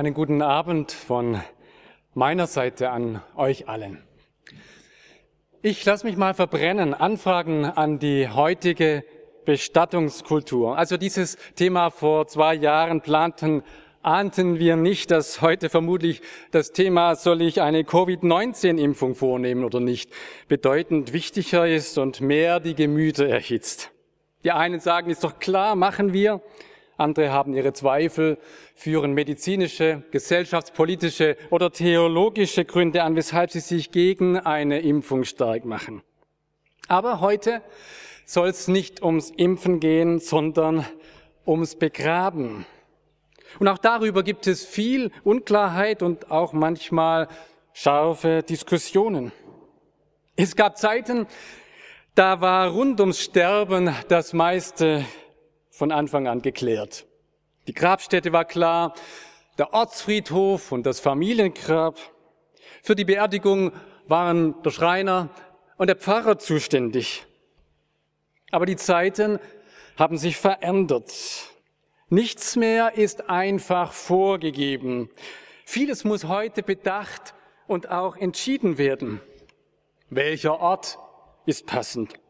Einen 0.00 0.14
guten 0.14 0.40
Abend 0.40 0.92
von 0.92 1.42
meiner 2.14 2.46
Seite 2.46 2.88
an 2.88 3.20
euch 3.36 3.68
allen. 3.68 4.02
Ich 5.60 5.84
lasse 5.84 6.06
mich 6.06 6.16
mal 6.16 6.32
verbrennen, 6.32 6.94
Anfragen 6.94 7.66
an 7.66 7.98
die 7.98 8.26
heutige 8.26 9.04
Bestattungskultur. 9.44 10.78
Also 10.78 10.96
dieses 10.96 11.36
Thema 11.54 11.90
vor 11.90 12.26
zwei 12.28 12.54
Jahren 12.54 13.02
planten, 13.02 13.62
ahnten 14.00 14.58
wir 14.58 14.76
nicht, 14.76 15.10
dass 15.10 15.42
heute 15.42 15.68
vermutlich 15.68 16.22
das 16.50 16.72
Thema, 16.72 17.14
soll 17.14 17.42
ich 17.42 17.60
eine 17.60 17.84
Covid-19-Impfung 17.84 19.14
vornehmen 19.14 19.64
oder 19.64 19.80
nicht, 19.80 20.10
bedeutend 20.48 21.12
wichtiger 21.12 21.68
ist 21.68 21.98
und 21.98 22.22
mehr 22.22 22.58
die 22.58 22.74
Gemüter 22.74 23.28
erhitzt. 23.28 23.90
Die 24.44 24.52
einen 24.52 24.80
sagen, 24.80 25.10
ist 25.10 25.24
doch 25.24 25.38
klar, 25.40 25.76
machen 25.76 26.14
wir. 26.14 26.40
Andere 27.00 27.32
haben 27.32 27.54
ihre 27.54 27.72
Zweifel, 27.72 28.38
führen 28.74 29.12
medizinische, 29.12 30.02
gesellschaftspolitische 30.10 31.36
oder 31.50 31.72
theologische 31.72 32.64
Gründe 32.64 33.02
an, 33.02 33.16
weshalb 33.16 33.50
sie 33.50 33.60
sich 33.60 33.90
gegen 33.90 34.38
eine 34.38 34.80
Impfung 34.80 35.24
stark 35.24 35.64
machen. 35.64 36.02
Aber 36.88 37.20
heute 37.20 37.62
soll 38.24 38.48
es 38.48 38.68
nicht 38.68 39.02
ums 39.02 39.30
Impfen 39.30 39.80
gehen, 39.80 40.18
sondern 40.18 40.86
ums 41.46 41.74
Begraben. 41.74 42.66
Und 43.58 43.68
auch 43.68 43.78
darüber 43.78 44.22
gibt 44.22 44.46
es 44.46 44.64
viel 44.64 45.10
Unklarheit 45.24 46.02
und 46.02 46.30
auch 46.30 46.52
manchmal 46.52 47.28
scharfe 47.72 48.42
Diskussionen. 48.42 49.32
Es 50.36 50.54
gab 50.54 50.78
Zeiten, 50.78 51.26
da 52.14 52.40
war 52.40 52.70
rund 52.70 53.00
ums 53.00 53.20
Sterben 53.20 53.94
das 54.08 54.32
meiste 54.32 55.04
von 55.80 55.92
Anfang 55.92 56.28
an 56.28 56.42
geklärt. 56.42 57.06
Die 57.66 57.72
Grabstätte 57.72 58.34
war 58.34 58.44
klar, 58.44 58.92
der 59.56 59.72
Ortsfriedhof 59.72 60.72
und 60.72 60.84
das 60.84 61.00
Familiengrab. 61.00 61.98
Für 62.82 62.94
die 62.94 63.06
Beerdigung 63.06 63.72
waren 64.06 64.60
der 64.62 64.72
Schreiner 64.72 65.30
und 65.78 65.86
der 65.86 65.96
Pfarrer 65.96 66.38
zuständig. 66.38 67.24
Aber 68.50 68.66
die 68.66 68.76
Zeiten 68.76 69.38
haben 69.96 70.18
sich 70.18 70.36
verändert. 70.36 71.14
Nichts 72.10 72.56
mehr 72.56 72.98
ist 72.98 73.30
einfach 73.30 73.92
vorgegeben. 73.92 75.08
Vieles 75.64 76.04
muss 76.04 76.24
heute 76.24 76.62
bedacht 76.62 77.32
und 77.66 77.88
auch 77.90 78.18
entschieden 78.18 78.76
werden. 78.76 79.22
Welcher 80.10 80.60
Ort 80.60 80.98
ist 81.46 81.64
passend? 81.64 82.20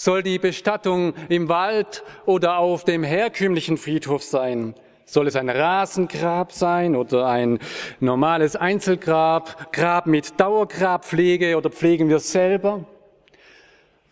Soll 0.00 0.22
die 0.22 0.38
Bestattung 0.38 1.12
im 1.28 1.48
Wald 1.48 2.04
oder 2.24 2.58
auf 2.58 2.84
dem 2.84 3.02
herkömmlichen 3.02 3.76
Friedhof 3.76 4.22
sein? 4.22 4.74
Soll 5.04 5.26
es 5.26 5.34
ein 5.34 5.50
Rasengrab 5.50 6.52
sein 6.52 6.94
oder 6.94 7.26
ein 7.26 7.58
normales 7.98 8.54
Einzelgrab, 8.54 9.72
Grab 9.72 10.06
mit 10.06 10.38
Dauergrabpflege 10.38 11.56
oder 11.56 11.68
pflegen 11.70 12.08
wir 12.08 12.20
selber? 12.20 12.84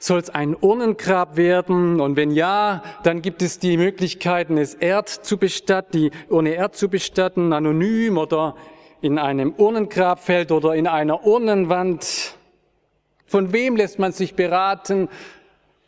Soll 0.00 0.18
es 0.18 0.28
ein 0.28 0.56
Urnengrab 0.60 1.36
werden? 1.36 2.00
Und 2.00 2.16
wenn 2.16 2.32
ja, 2.32 2.82
dann 3.04 3.22
gibt 3.22 3.40
es 3.40 3.60
die 3.60 3.76
Möglichkeiten, 3.76 4.58
es 4.58 4.74
Erd 4.74 5.08
zu 5.08 5.38
bestatten, 5.38 5.92
die 5.92 6.10
ohne 6.28 6.54
Erd 6.54 6.74
zu 6.74 6.88
bestatten, 6.88 7.52
anonym 7.52 8.18
oder 8.18 8.56
in 9.02 9.20
einem 9.20 9.54
Urnengrabfeld 9.56 10.50
oder 10.50 10.74
in 10.74 10.88
einer 10.88 11.24
Urnenwand. 11.24 12.34
Von 13.28 13.52
wem 13.52 13.76
lässt 13.76 14.00
man 14.00 14.10
sich 14.10 14.34
beraten? 14.34 15.08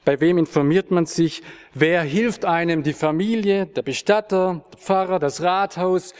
Bei 0.04 0.20
wem 0.20 0.38
informiert 0.38 0.90
man 0.90 1.06
sich? 1.06 1.42
Wer 1.74 2.02
hilft 2.02 2.44
einem? 2.44 2.82
Die 2.82 2.92
Familie, 2.92 3.66
der 3.66 3.82
Bestatter, 3.82 4.64
der 4.72 4.78
Pfarrer, 4.78 5.18
das 5.18 5.42
Rathaus. 5.42 6.14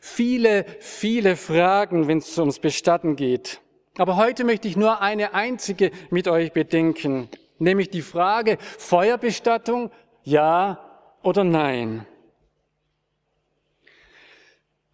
Viele, 0.00 0.64
viele 0.80 1.36
Fragen, 1.36 2.08
wenn 2.08 2.18
es 2.18 2.38
ums 2.38 2.58
Bestatten 2.58 3.16
geht. 3.16 3.60
Aber 3.98 4.16
heute 4.16 4.44
möchte 4.44 4.68
ich 4.68 4.76
nur 4.76 5.00
eine 5.00 5.34
einzige 5.34 5.90
mit 6.10 6.26
euch 6.26 6.52
bedenken, 6.52 7.28
nämlich 7.58 7.90
die 7.90 8.02
Frage 8.02 8.56
Feuerbestattung, 8.60 9.90
ja 10.24 10.78
oder 11.22 11.44
nein. 11.44 12.06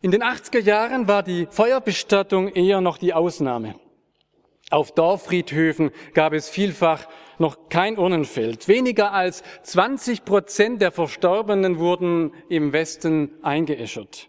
In 0.01 0.11
den 0.11 0.23
80er 0.23 0.61
Jahren 0.61 1.09
war 1.09 1.23
die 1.23 1.47
Feuerbestattung 1.51 2.49
eher 2.49 2.81
noch 2.81 2.99
die 2.99 3.15
Ausnahme. 3.15 3.75
Auf 4.71 4.93
Dorffriedhöfen 4.93 5.91
gab 6.13 6.35
es 6.35 6.49
vielfach 6.49 7.09
noch 7.39 7.69
kein 7.71 7.99
Urnenfeld. 7.99 8.69
Weniger 8.69 9.13
als 9.13 9.43
20 9.63 10.25
Prozent 10.25 10.83
der 10.83 10.93
Verstorbenen 10.93 11.79
wurden 11.79 12.33
im 12.49 12.73
Westen 12.73 13.31
eingeäschert. 13.43 14.29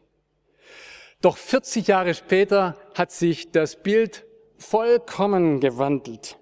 Doch 1.21 1.35
40 1.35 1.87
Jahre 1.87 2.13
später 2.13 2.77
hat 2.95 3.11
sich 3.11 3.51
das 3.51 3.81
Bild 3.83 4.25
vollkommen 4.57 5.59
gewandelt. 5.59 6.37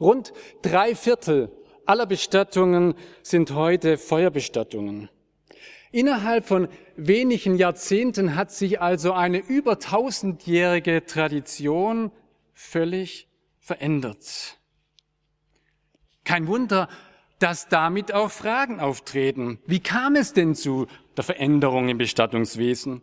Rund 0.00 0.32
drei 0.62 0.94
Viertel 0.94 1.52
aller 1.84 2.06
Bestattungen 2.06 2.94
sind 3.22 3.54
heute 3.54 3.98
Feuerbestattungen. 3.98 5.10
Innerhalb 5.92 6.46
von 6.46 6.68
wenigen 6.96 7.56
Jahrzehnten 7.56 8.36
hat 8.36 8.52
sich 8.52 8.80
also 8.80 9.12
eine 9.12 9.38
über 9.38 9.78
tausendjährige 9.78 11.04
Tradition 11.04 12.12
völlig 12.60 13.26
verändert. 13.58 14.58
Kein 16.24 16.46
Wunder, 16.46 16.88
dass 17.38 17.68
damit 17.68 18.12
auch 18.12 18.30
Fragen 18.30 18.80
auftreten. 18.80 19.58
Wie 19.66 19.80
kam 19.80 20.14
es 20.14 20.34
denn 20.34 20.54
zu 20.54 20.86
der 21.16 21.24
Veränderung 21.24 21.88
im 21.88 21.98
Bestattungswesen? 21.98 23.02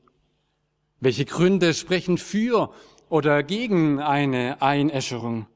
Welche 0.99 1.25
Gründe 1.25 1.73
sprechen 1.73 2.17
für 2.17 2.71
oder 3.09 3.43
gegen 3.43 3.99
eine 3.99 4.61
Einäscherung? 4.61 5.47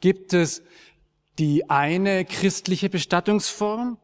Gibt 0.00 0.34
es 0.34 0.62
die 1.38 1.68
eine 1.70 2.24
christliche 2.24 2.90
Bestattungsform? 2.90 3.98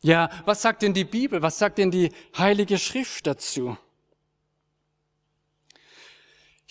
Ja, 0.00 0.30
was 0.46 0.62
sagt 0.62 0.82
denn 0.82 0.94
die 0.94 1.04
Bibel? 1.04 1.42
Was 1.42 1.58
sagt 1.58 1.78
denn 1.78 1.90
die 1.90 2.10
Heilige 2.36 2.78
Schrift 2.78 3.26
dazu? 3.26 3.76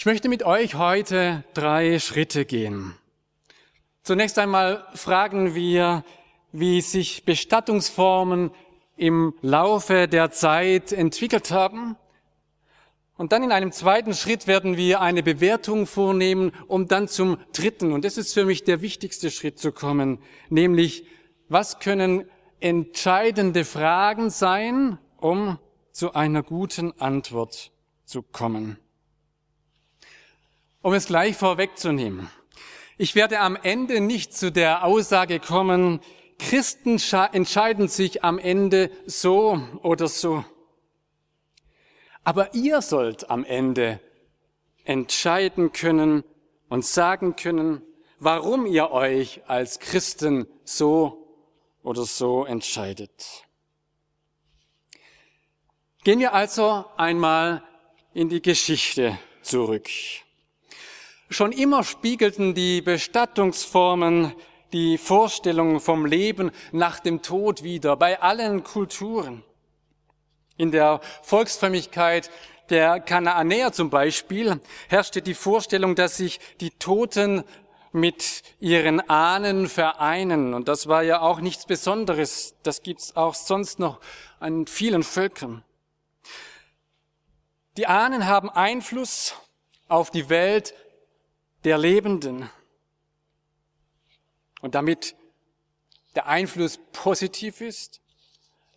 Ich 0.01 0.05
möchte 0.07 0.29
mit 0.29 0.41
euch 0.41 0.73
heute 0.73 1.43
drei 1.53 1.99
Schritte 1.99 2.43
gehen. 2.43 2.95
Zunächst 4.01 4.39
einmal 4.39 4.83
fragen 4.95 5.53
wir, 5.53 6.03
wie 6.51 6.81
sich 6.81 7.23
Bestattungsformen 7.23 8.49
im 8.97 9.35
Laufe 9.43 10.07
der 10.07 10.31
Zeit 10.31 10.91
entwickelt 10.91 11.51
haben. 11.51 11.97
Und 13.15 13.31
dann 13.31 13.43
in 13.43 13.51
einem 13.51 13.71
zweiten 13.71 14.15
Schritt 14.15 14.47
werden 14.47 14.75
wir 14.75 15.01
eine 15.01 15.21
Bewertung 15.21 15.85
vornehmen, 15.85 16.51
um 16.67 16.87
dann 16.87 17.07
zum 17.07 17.37
dritten, 17.53 17.93
und 17.93 18.03
das 18.03 18.17
ist 18.17 18.33
für 18.33 18.45
mich 18.45 18.63
der 18.63 18.81
wichtigste 18.81 19.29
Schritt 19.29 19.59
zu 19.59 19.71
kommen, 19.71 20.17
nämlich 20.49 21.05
was 21.47 21.77
können 21.77 22.25
entscheidende 22.59 23.65
Fragen 23.65 24.31
sein, 24.31 24.97
um 25.17 25.59
zu 25.91 26.15
einer 26.15 26.41
guten 26.41 26.91
Antwort 26.99 27.71
zu 28.03 28.23
kommen. 28.23 28.80
Um 30.81 30.93
es 30.93 31.05
gleich 31.05 31.35
vorwegzunehmen. 31.35 32.29
Ich 32.97 33.15
werde 33.15 33.39
am 33.39 33.55
Ende 33.55 34.01
nicht 34.01 34.33
zu 34.33 34.51
der 34.51 34.83
Aussage 34.83 35.39
kommen, 35.39 36.01
Christen 36.39 36.99
entscheiden 37.33 37.87
sich 37.87 38.23
am 38.23 38.39
Ende 38.39 38.89
so 39.05 39.61
oder 39.83 40.07
so. 40.07 40.43
Aber 42.23 42.53
ihr 42.55 42.81
sollt 42.81 43.29
am 43.29 43.45
Ende 43.45 43.99
entscheiden 44.83 45.71
können 45.71 46.23
und 46.67 46.83
sagen 46.83 47.35
können, 47.35 47.83
warum 48.17 48.65
ihr 48.65 48.91
euch 48.91 49.41
als 49.47 49.79
Christen 49.79 50.47
so 50.63 51.27
oder 51.83 52.05
so 52.05 52.45
entscheidet. 52.45 53.43
Gehen 56.03 56.19
wir 56.19 56.33
also 56.33 56.85
einmal 56.97 57.63
in 58.13 58.29
die 58.29 58.41
Geschichte 58.41 59.17
zurück. 59.43 59.87
Schon 61.31 61.53
immer 61.53 61.85
spiegelten 61.85 62.55
die 62.55 62.81
Bestattungsformen 62.81 64.33
die 64.73 64.97
Vorstellung 64.97 65.79
vom 65.79 66.05
Leben 66.05 66.51
nach 66.73 66.99
dem 66.99 67.21
Tod 67.21 67.63
wider, 67.63 67.95
bei 67.95 68.21
allen 68.21 68.65
Kulturen. 68.65 69.41
In 70.57 70.71
der 70.71 70.99
Volksfrömmigkeit 71.21 72.29
der 72.69 72.99
Kanaanäer 72.99 73.71
zum 73.71 73.89
Beispiel 73.89 74.59
herrschte 74.89 75.21
die 75.21 75.33
Vorstellung, 75.33 75.95
dass 75.95 76.17
sich 76.17 76.41
die 76.59 76.71
Toten 76.71 77.45
mit 77.93 78.43
ihren 78.59 78.99
Ahnen 79.09 79.69
vereinen. 79.69 80.53
Und 80.53 80.67
das 80.67 80.87
war 80.87 81.01
ja 81.01 81.21
auch 81.21 81.39
nichts 81.39 81.65
Besonderes. 81.65 82.55
Das 82.63 82.83
gibt's 82.83 83.15
auch 83.15 83.35
sonst 83.35 83.79
noch 83.79 84.01
an 84.41 84.67
vielen 84.67 85.03
Völkern. 85.03 85.63
Die 87.77 87.87
Ahnen 87.87 88.27
haben 88.27 88.49
Einfluss 88.49 89.33
auf 89.87 90.11
die 90.11 90.27
Welt 90.27 90.73
der 91.63 91.77
Lebenden. 91.77 92.49
Und 94.61 94.75
damit 94.75 95.15
der 96.15 96.27
Einfluss 96.27 96.79
positiv 96.91 97.61
ist, 97.61 98.01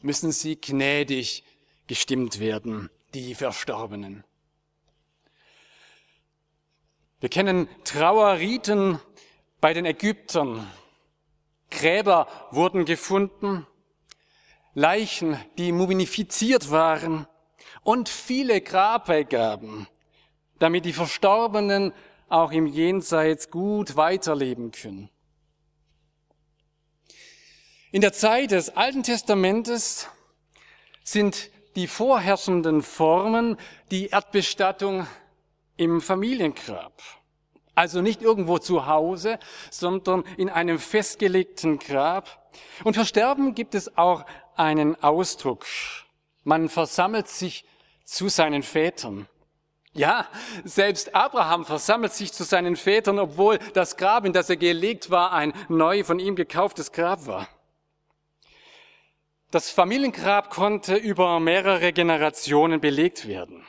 müssen 0.01 0.33
sie 0.33 0.61
gnädig 0.61 1.45
gestimmt 1.87 2.41
werden, 2.41 2.91
die 3.15 3.35
Verstorbenen. 3.35 4.25
Wir 7.21 7.29
kennen 7.29 7.69
Trauerriten 7.85 9.01
bei 9.61 9.73
den 9.73 9.87
Ägyptern. 9.87 10.71
Gräber 11.71 12.29
wurden 12.51 12.85
gefunden, 12.85 13.67
Leichen, 14.75 15.39
die 15.57 15.73
mumifiziert 15.73 16.71
waren 16.71 17.27
und 17.83 18.09
viele 18.09 18.61
Grabbeigaben, 18.61 19.87
damit 20.59 20.85
die 20.85 20.93
Verstorbenen 20.93 21.93
auch 22.29 22.53
im 22.53 22.67
Jenseits 22.67 23.51
gut 23.51 23.97
weiterleben 23.97 24.71
können. 24.71 25.11
In 27.93 28.01
der 28.01 28.13
Zeit 28.13 28.51
des 28.51 28.71
Alten 28.71 29.03
Testamentes 29.03 30.09
sind 31.05 31.51
die 31.77 31.87
vorherrschenden 31.87 32.83
Formen 32.83 33.57
die 33.91 34.09
Erdbestattung 34.09 35.07
im 35.77 36.01
Familiengrab. 36.01 37.03
Also 37.75 38.01
nicht 38.01 38.23
irgendwo 38.23 38.59
zu 38.59 38.87
Hause, 38.87 39.39
sondern 39.71 40.25
in 40.37 40.49
einem 40.49 40.79
festgelegten 40.79 41.79
Grab. 41.79 42.51
Und 42.85 42.95
für 42.95 43.05
Sterben 43.05 43.55
gibt 43.55 43.75
es 43.75 43.97
auch 43.97 44.25
einen 44.57 45.01
Ausdruck. 45.03 45.67
Man 46.45 46.69
versammelt 46.69 47.29
sich 47.29 47.65
zu 48.05 48.29
seinen 48.29 48.63
Vätern. 48.63 49.29
Ja, 49.97 50.27
selbst 50.65 51.15
Abraham 51.15 51.65
versammelt 51.65 52.13
sich 52.13 52.33
zu 52.33 52.43
seinen 52.43 52.75
Vätern, 52.75 53.21
obwohl 53.21 53.61
das 53.75 53.97
Grab, 53.97 54.25
in 54.25 54.33
das 54.33 54.51
er 54.51 54.57
gelegt 54.57 55.09
war, 55.09 55.33
ein 55.33 55.53
neu 55.69 56.03
von 56.03 56.19
ihm 56.19 56.35
gekauftes 56.35 56.91
Grab 56.91 57.27
war. 57.27 57.49
Das 59.53 59.71
Familiengrab 59.71 60.51
konnte 60.51 60.97
über 60.97 61.39
mehrere 61.39 61.93
Generationen 61.93 62.81
belegt 62.81 63.29
werden. 63.29 63.65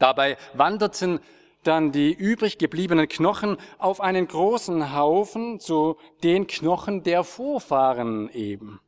Dabei 0.00 0.36
wanderten 0.54 1.20
dann 1.62 1.92
die 1.92 2.12
übrig 2.12 2.58
gebliebenen 2.58 3.06
Knochen 3.06 3.58
auf 3.78 4.00
einen 4.00 4.26
großen 4.26 4.92
Haufen 4.92 5.60
zu 5.60 5.98
den 6.24 6.48
Knochen 6.48 7.04
der 7.04 7.22
Vorfahren 7.22 8.28
eben. 8.30 8.80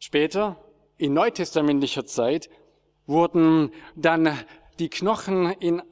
Später, 0.00 0.56
in 0.96 1.14
neutestamentlicher 1.14 2.06
Zeit, 2.06 2.50
wurden 3.06 3.70
dann 3.94 4.38
die 4.78 4.88
Knochen 4.88 5.52
in 5.52 5.82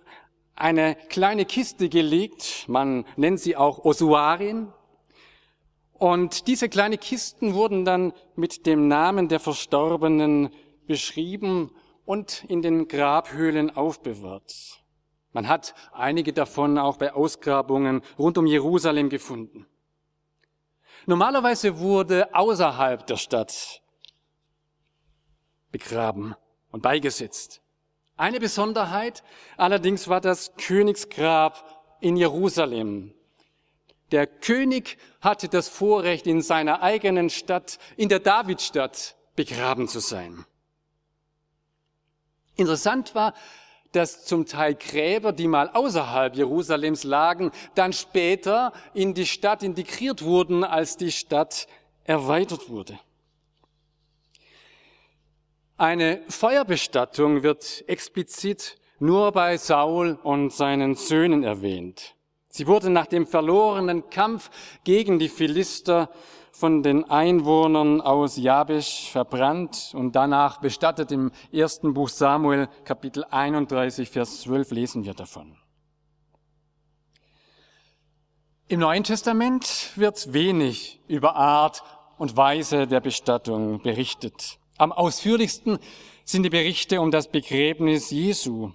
eine 0.57 0.97
kleine 1.09 1.45
Kiste 1.45 1.89
gelegt, 1.89 2.65
man 2.69 3.05
nennt 3.17 3.41
sie 3.41 3.57
auch 3.57 3.85
Osuarien, 3.85 4.73
und 5.95 6.49
diese 6.49 6.69
kleine 6.69 6.99
Kisten 6.99 7.55
wurden 7.55 7.85
dann 7.85 8.13
mit 8.35 8.67
dem 8.67 8.89
Namen 8.89 9.29
der 9.29 9.41
Verstorbenen 9.41 10.51
beschrieben 10.87 11.71
und 12.05 12.45
in 12.49 12.63
den 12.63 12.89
Grabhöhlen 12.89 13.75
aufbewahrt. 13.75 14.83
Man 15.33 15.49
hat 15.49 15.75
einige 15.93 16.33
davon 16.33 16.79
auch 16.79 16.97
bei 16.97 17.13
Ausgrabungen 17.13 18.03
rund 18.19 18.39
um 18.39 18.47
Jerusalem 18.47 19.09
gefunden. 19.09 19.67
Normalerweise 21.07 21.79
wurde 21.79 22.35
außerhalb 22.35 23.07
der 23.07 23.17
Stadt 23.17 23.83
begraben 25.71 26.35
und 26.75 26.83
beigesetzt. 26.83 27.61
Eine 28.17 28.41
Besonderheit 28.41 29.23
allerdings 29.57 30.09
war 30.09 30.21
das 30.21 30.57
Königsgrab 30.57 31.85
in 32.01 32.17
Jerusalem. 32.17 33.15
Der 34.11 34.27
König 34.27 34.99
hatte 35.21 35.49
das 35.49 35.69
Vorrecht, 35.69 36.27
in 36.27 36.43
seiner 36.43 36.83
eigenen 36.83 37.31
Stadt, 37.31 37.79
in 37.97 38.09
der 38.09 38.19
Davidstadt, 38.19 39.15
begraben 39.37 39.87
zu 39.87 40.01
sein. 40.01 40.45
Interessant 42.57 43.15
war, 43.15 43.35
dass 43.93 44.25
zum 44.25 44.45
Teil 44.45 44.75
Gräber, 44.75 45.31
die 45.31 45.47
mal 45.47 45.71
außerhalb 45.71 46.35
Jerusalems 46.35 47.05
lagen, 47.05 47.53
dann 47.77 47.93
später 47.93 48.73
in 48.95 49.15
die 49.15 49.27
Stadt 49.27 49.63
integriert 49.63 50.23
wurden, 50.23 50.65
als 50.65 50.97
die 50.97 51.13
Stadt 51.13 51.69
erweitert 52.03 52.69
wurde. 52.69 52.99
Eine 55.77 56.23
Feuerbestattung 56.29 57.43
wird 57.43 57.83
explizit 57.89 58.77
nur 59.01 59.33
bei 59.33 59.57
Saul 59.57 60.19
und 60.23 60.53
seinen 60.53 60.95
Söhnen 60.95 61.43
erwähnt. 61.43 62.15
Sie 62.49 62.69
wurde 62.69 62.91
nach 62.91 63.07
dem 63.07 63.27
verlorenen 63.27 64.09
Kampf 64.09 64.51
gegen 64.85 65.19
die 65.19 65.29
Philister 65.29 66.11
von 66.53 66.85
den 66.85 67.11
Einwohnern 67.11 68.01
aus 68.01 68.37
Jabesh 68.37 69.11
verbrannt 69.11 69.91
und 69.95 70.15
danach 70.15 70.61
bestattet. 70.61 71.11
Im 71.11 71.33
ersten 71.51 71.93
Buch 71.93 72.09
Samuel, 72.09 72.69
Kapitel 72.85 73.25
31, 73.29 74.09
Vers 74.09 74.43
12 74.43 74.71
lesen 74.71 75.05
wir 75.05 75.15
davon. 75.15 75.57
Im 78.69 78.79
Neuen 78.79 79.03
Testament 79.03 79.91
wird 79.97 80.33
wenig 80.33 81.01
über 81.09 81.35
Art 81.35 81.83
und 82.17 82.37
Weise 82.37 82.87
der 82.87 83.01
Bestattung 83.01 83.83
berichtet. 83.83 84.61
Am 84.77 84.91
ausführlichsten 84.91 85.79
sind 86.25 86.43
die 86.43 86.51
Berichte 86.51 87.01
um 87.01 87.11
das 87.11 87.29
Begräbnis 87.29 88.11
Jesu, 88.11 88.73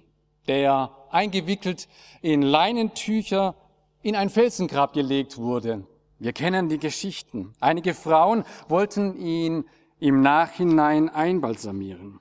der 0.48 0.96
eingewickelt 1.10 1.88
in 2.22 2.42
Leinentücher 2.42 3.54
in 4.02 4.16
ein 4.16 4.30
Felsengrab 4.30 4.94
gelegt 4.94 5.36
wurde. 5.36 5.84
Wir 6.18 6.32
kennen 6.32 6.68
die 6.68 6.78
Geschichten. 6.78 7.52
Einige 7.60 7.92
Frauen 7.92 8.44
wollten 8.68 9.16
ihn 9.16 9.64
im 9.98 10.22
Nachhinein 10.22 11.10
einbalsamieren. 11.10 12.18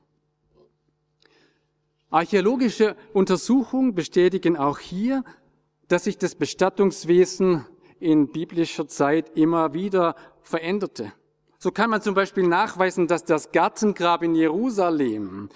Archäologische 2.10 2.98
Untersuchungen 3.13 3.94
bestätigen 3.94 4.58
auch 4.58 4.80
hier, 4.80 5.24
dass 5.88 6.03
sich 6.03 6.18
das 6.18 6.36
Bestattungswesen 6.36 7.65
in 8.00 8.32
biblischer 8.32 8.88
Zeit 8.88 9.38
immer 9.38 9.74
wieder 9.74 10.15
veränderte. 10.42 11.13
So 11.62 11.72
kann 11.72 11.89
man 11.89 12.01
zum 12.01 12.16
Beispiel 12.16 12.48
nachweisen, 12.48 13.08
dass 13.08 13.25
das 13.25 13.51
Gartengrab 13.51 14.24
in 14.24 14.34
Jerusalem 14.34 15.50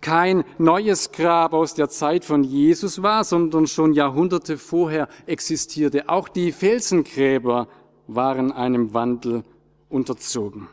kein 0.00 0.44
neues 0.58 1.10
Grab 1.10 1.52
aus 1.52 1.74
der 1.74 1.88
Zeit 1.88 2.24
von 2.24 2.44
Jesus 2.44 3.02
war, 3.02 3.24
sondern 3.24 3.66
schon 3.66 3.92
Jahrhunderte 3.92 4.56
vorher 4.56 5.08
existierte. 5.26 6.08
Auch 6.08 6.28
die 6.28 6.52
Felsengräber 6.52 7.66
waren 8.06 8.52
einem 8.52 8.94
Wandel 8.94 9.42
unterzogen. 9.88 10.68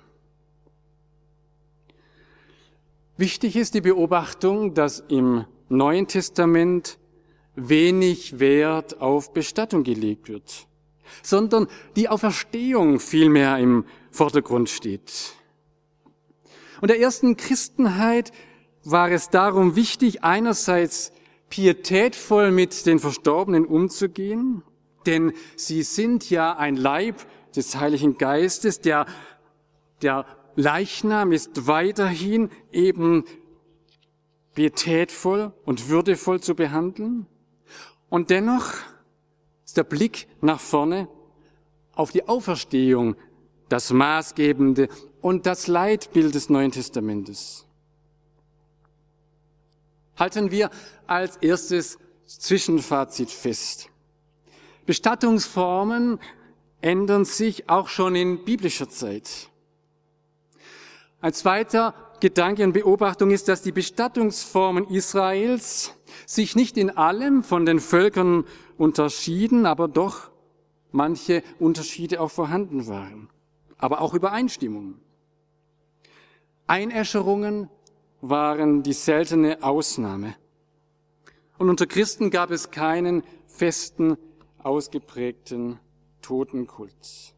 Wichtig 3.18 3.56
ist 3.56 3.74
die 3.74 3.82
Beobachtung, 3.82 4.76
dass 4.76 5.00
im 5.08 5.46
Neuen 5.68 6.08
Testament 6.08 7.00
wenig 7.56 8.40
Wert 8.40 9.02
auf 9.02 9.34
Bestattung 9.34 9.84
gelegt 9.84 10.30
wird, 10.30 10.68
sondern 11.24 11.68
die 11.96 12.10
Auferstehung 12.10 13.00
vielmehr 13.00 13.58
im 13.58 13.86
Vordergrund 14.12 14.70
steht. 14.70 15.34
Und 16.82 16.90
der 16.90 17.00
ersten 17.00 17.38
Christenheit 17.38 18.32
war 18.84 19.12
es 19.12 19.30
darum 19.30 19.76
wichtig, 19.76 20.24
einerseits 20.24 21.12
pietätvoll 21.50 22.52
mit 22.52 22.86
den 22.86 23.00
Verstorbenen 23.00 23.66
umzugehen, 23.66 24.64
denn 25.06 25.34
sie 25.56 25.84
sind 25.84 26.30
ja 26.30 26.56
ein 26.56 26.76
Leib 26.76 27.16
des 27.56 27.76
Heiligen 27.76 28.18
Geistes, 28.18 28.80
der, 28.80 29.06
der 30.02 30.26
Leichnam 30.56 31.32
ist 31.32 31.68
weiterhin 31.68 32.50
eben 32.72 33.24
pietätvoll 34.56 35.54
und 35.66 35.90
würdevoll 35.90 36.42
zu 36.42 36.56
behandeln. 36.56 37.26
Und 38.10 38.30
dennoch 38.30 38.74
ist 39.70 39.78
der 39.78 39.84
Blick 39.84 40.28
nach 40.42 40.60
vorne 40.60 41.08
auf 41.94 42.10
die 42.10 42.28
Auferstehung 42.28 43.16
das 43.70 43.92
Maßgebende 43.92 44.90
und 45.22 45.46
das 45.46 45.68
Leitbild 45.68 46.34
des 46.34 46.50
Neuen 46.50 46.72
Testamentes 46.72 47.68
halten 50.18 50.50
wir 50.50 50.72
als 51.06 51.38
erstes 51.38 52.00
Zwischenfazit 52.26 53.30
fest. 53.30 53.90
Bestattungsformen 54.88 56.20
ändern 56.82 57.24
sich 57.24 57.70
auch 57.70 57.90
schon 57.90 58.16
in 58.16 58.44
biblischer 58.44 58.90
Zeit. 58.90 59.50
Ein 61.22 61.34
zweiter 61.34 61.94
Gedanke 62.20 62.64
und 62.64 62.74
Beobachtung 62.74 63.30
ist, 63.30 63.48
dass 63.48 63.62
die 63.62 63.72
Bestattungsformen 63.72 64.90
Israels 64.90 65.94
sich 66.30 66.56
nicht 66.56 66.78
in 66.78 66.92
allem 66.92 67.44
von 67.44 67.66
den 67.66 67.80
Völkern 67.80 68.46
unterschieden, 68.78 69.66
aber 69.66 69.88
doch 69.88 70.30
manche 70.92 71.42
Unterschiede 71.58 72.22
auch 72.22 72.30
vorhanden 72.30 72.86
waren, 72.86 73.30
aber 73.80 74.02
auch 74.02 74.14
Übereinstimmungen. 74.14 75.02
Einäscherungen 76.68 77.68
waren 78.22 78.84
die 78.84 78.94
seltene 78.94 79.64
Ausnahme. 79.64 80.36
Und 81.58 81.68
unter 81.68 81.88
Christen 81.88 82.30
gab 82.30 82.52
es 82.52 82.70
keinen 82.70 83.24
festen, 83.48 84.16
ausgeprägten 84.60 85.80
Totenkult. 86.22 87.34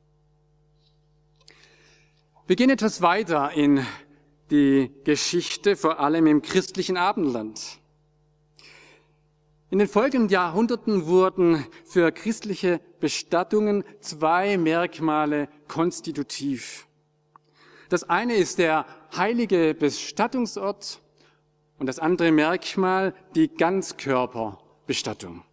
Wir 2.46 2.58
gehen 2.58 2.70
etwas 2.70 3.02
weiter 3.02 3.52
in 3.54 3.86
die 4.50 4.92
Geschichte, 5.06 5.78
vor 5.78 6.02
allem 6.02 6.28
im 6.28 6.42
christlichen 6.42 6.98
Abendland. 6.98 7.81
In 9.72 9.80
den 9.80 9.88
folgenden 9.88 10.28
Jahrhunderten 10.28 11.06
wurden 11.06 11.66
für 11.86 12.12
christliche 12.12 12.82
Bestattungen 13.00 13.86
zwei 14.02 14.58
Merkmale 14.58 15.48
konstitutiv. 15.70 16.88
Das 17.88 18.04
eine 18.04 18.36
ist 18.36 18.60
der 18.60 18.86
heilige 19.16 19.74
Bestattungsort 19.74 21.00
und 21.80 21.88
das 21.88 22.00
andere 22.00 22.34
Merkmal 22.34 23.16
die 23.34 23.48
Ganzkörperbestattung. 23.48 25.46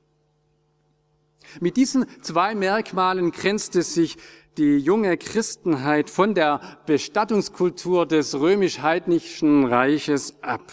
Mit 1.60 1.76
diesen 1.76 2.04
zwei 2.20 2.56
Merkmalen 2.56 3.30
grenzte 3.30 3.82
sich 3.82 4.16
die 4.56 4.78
junge 4.78 5.16
Christenheit 5.16 6.10
von 6.10 6.34
der 6.34 6.60
Bestattungskultur 6.86 8.04
des 8.04 8.34
römisch-heidnischen 8.34 9.64
Reiches 9.64 10.42
ab. 10.42 10.72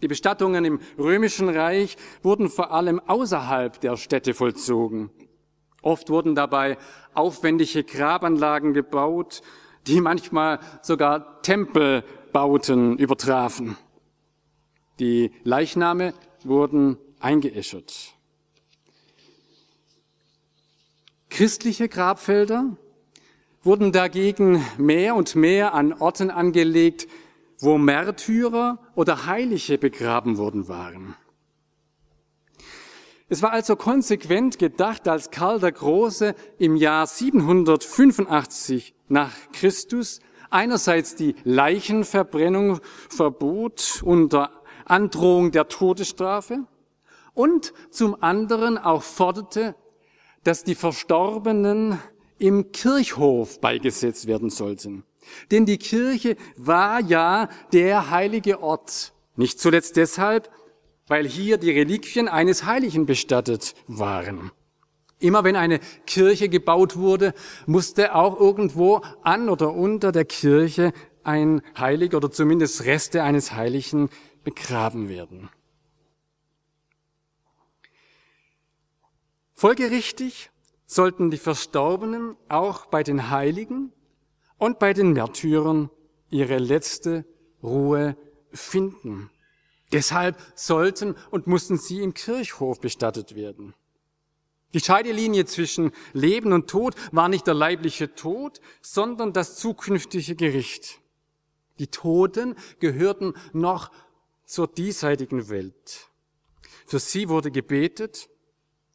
Die 0.00 0.08
Bestattungen 0.08 0.64
im 0.64 0.80
römischen 0.98 1.48
Reich 1.48 1.96
wurden 2.22 2.48
vor 2.48 2.72
allem 2.72 3.00
außerhalb 3.00 3.80
der 3.80 3.96
Städte 3.96 4.34
vollzogen. 4.34 5.10
Oft 5.82 6.10
wurden 6.10 6.34
dabei 6.34 6.78
aufwendige 7.14 7.84
Grabanlagen 7.84 8.74
gebaut, 8.74 9.42
die 9.86 10.00
manchmal 10.00 10.60
sogar 10.82 11.42
Tempelbauten 11.42 12.98
übertrafen. 12.98 13.76
Die 14.98 15.32
Leichname 15.44 16.14
wurden 16.44 16.98
eingeäschert. 17.20 18.14
Christliche 21.30 21.88
Grabfelder 21.88 22.76
wurden 23.62 23.92
dagegen 23.92 24.64
mehr 24.76 25.14
und 25.14 25.36
mehr 25.36 25.74
an 25.74 25.92
Orten 25.92 26.30
angelegt, 26.30 27.06
wo 27.60 27.78
Märtyrer 27.78 28.78
oder 28.94 29.26
Heilige 29.26 29.78
begraben 29.78 30.38
worden 30.38 30.68
waren. 30.68 31.16
Es 33.28 33.42
war 33.42 33.52
also 33.52 33.76
konsequent 33.76 34.58
gedacht, 34.58 35.06
als 35.06 35.30
Karl 35.30 35.60
der 35.60 35.72
Große 35.72 36.34
im 36.58 36.76
Jahr 36.76 37.06
785 37.06 38.94
nach 39.08 39.32
Christus 39.52 40.20
einerseits 40.50 41.14
die 41.14 41.34
Leichenverbrennung 41.44 42.80
verbot 43.10 44.02
unter 44.02 44.50
Androhung 44.86 45.50
der 45.50 45.68
Todesstrafe 45.68 46.64
und 47.34 47.74
zum 47.90 48.22
anderen 48.22 48.78
auch 48.78 49.02
forderte, 49.02 49.74
dass 50.44 50.64
die 50.64 50.74
Verstorbenen 50.74 51.98
im 52.38 52.72
Kirchhof 52.72 53.60
beigesetzt 53.60 54.26
werden 54.26 54.48
sollten. 54.48 55.04
Denn 55.50 55.66
die 55.66 55.78
Kirche 55.78 56.36
war 56.56 57.00
ja 57.00 57.48
der 57.72 58.10
heilige 58.10 58.62
Ort. 58.62 59.12
Nicht 59.36 59.60
zuletzt 59.60 59.96
deshalb, 59.96 60.50
weil 61.06 61.26
hier 61.26 61.56
die 61.56 61.70
Reliquien 61.70 62.28
eines 62.28 62.64
Heiligen 62.64 63.06
bestattet 63.06 63.74
waren. 63.86 64.50
Immer 65.20 65.42
wenn 65.42 65.56
eine 65.56 65.80
Kirche 66.06 66.48
gebaut 66.48 66.96
wurde, 66.96 67.34
musste 67.66 68.14
auch 68.14 68.38
irgendwo 68.38 69.02
an 69.22 69.48
oder 69.48 69.72
unter 69.72 70.12
der 70.12 70.24
Kirche 70.24 70.92
ein 71.24 71.60
Heiliger 71.76 72.18
oder 72.18 72.30
zumindest 72.30 72.84
Reste 72.84 73.22
eines 73.22 73.52
Heiligen 73.52 74.10
begraben 74.44 75.08
werden. 75.08 75.50
Folgerichtig 79.54 80.50
sollten 80.86 81.30
die 81.30 81.36
Verstorbenen 81.36 82.36
auch 82.48 82.86
bei 82.86 83.02
den 83.02 83.28
Heiligen 83.28 83.92
und 84.58 84.78
bei 84.78 84.92
den 84.92 85.12
Märtyrern 85.12 85.90
ihre 86.30 86.58
letzte 86.58 87.24
Ruhe 87.62 88.16
finden. 88.52 89.30
Deshalb 89.92 90.36
sollten 90.54 91.14
und 91.30 91.46
mussten 91.46 91.78
sie 91.78 92.02
im 92.02 92.12
Kirchhof 92.12 92.80
bestattet 92.80 93.34
werden. 93.34 93.74
Die 94.74 94.80
Scheidelinie 94.80 95.46
zwischen 95.46 95.92
Leben 96.12 96.52
und 96.52 96.68
Tod 96.68 96.94
war 97.10 97.30
nicht 97.30 97.46
der 97.46 97.54
leibliche 97.54 98.14
Tod, 98.14 98.60
sondern 98.82 99.32
das 99.32 99.56
zukünftige 99.56 100.34
Gericht. 100.34 101.00
Die 101.78 101.86
Toten 101.86 102.54
gehörten 102.80 103.34
noch 103.54 103.90
zur 104.44 104.66
diesseitigen 104.66 105.48
Welt. 105.48 106.08
Für 106.84 106.98
sie 106.98 107.28
wurde 107.30 107.50
gebetet 107.50 108.28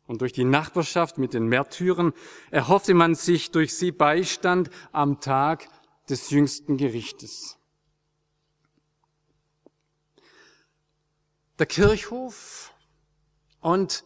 und 0.07 0.21
durch 0.21 0.33
die 0.33 0.43
Nachbarschaft 0.43 1.17
mit 1.17 1.33
den 1.33 1.47
Märtyrern 1.47 2.13
erhoffte 2.51 2.93
man 2.93 3.15
sich 3.15 3.51
durch 3.51 3.75
sie 3.75 3.91
Beistand 3.91 4.69
am 4.91 5.19
Tag 5.19 5.67
des 6.09 6.29
jüngsten 6.29 6.77
Gerichtes. 6.77 7.57
Der 11.59 11.65
Kirchhof 11.67 12.73
und 13.61 14.03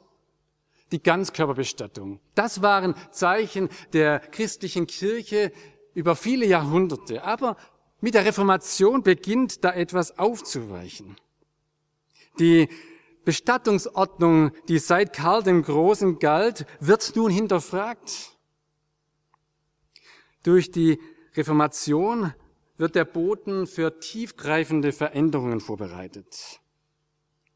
die 0.92 1.01
Ganzkörperbestattung, 1.01 2.20
das 2.36 2.62
waren 2.62 2.96
Zeichen 3.12 3.70
der 3.94 4.20
christlichen 4.20 4.88
Kirche 4.88 5.51
über 5.94 6.16
viele 6.16 6.46
Jahrhunderte. 6.46 7.24
Aber 7.24 7.58
mit 8.00 8.13
der 8.13 8.25
Reformation 8.25 9.01
beginnt 9.01 9.63
da 9.63 9.74
etwas 9.74 10.20
aufzuweichen. 10.20 11.18
Die 12.39 12.70
Bestattungsordnung, 13.27 14.51
die 14.69 14.79
seit 14.79 15.12
Karl 15.12 15.43
dem 15.43 15.62
Großen 15.62 16.17
galt, 16.17 16.65
wird 16.79 17.13
nun 17.17 17.29
hinterfragt. 17.29 18.38
Durch 20.43 20.72
die 20.72 20.98
Reformation 21.36 22.34
wird 22.77 22.96
der 22.96 23.03
Boden 23.03 23.67
für 23.67 24.00
tiefgreifende 24.00 24.93
Veränderungen 24.93 25.60
vorbereitet. 25.60 26.62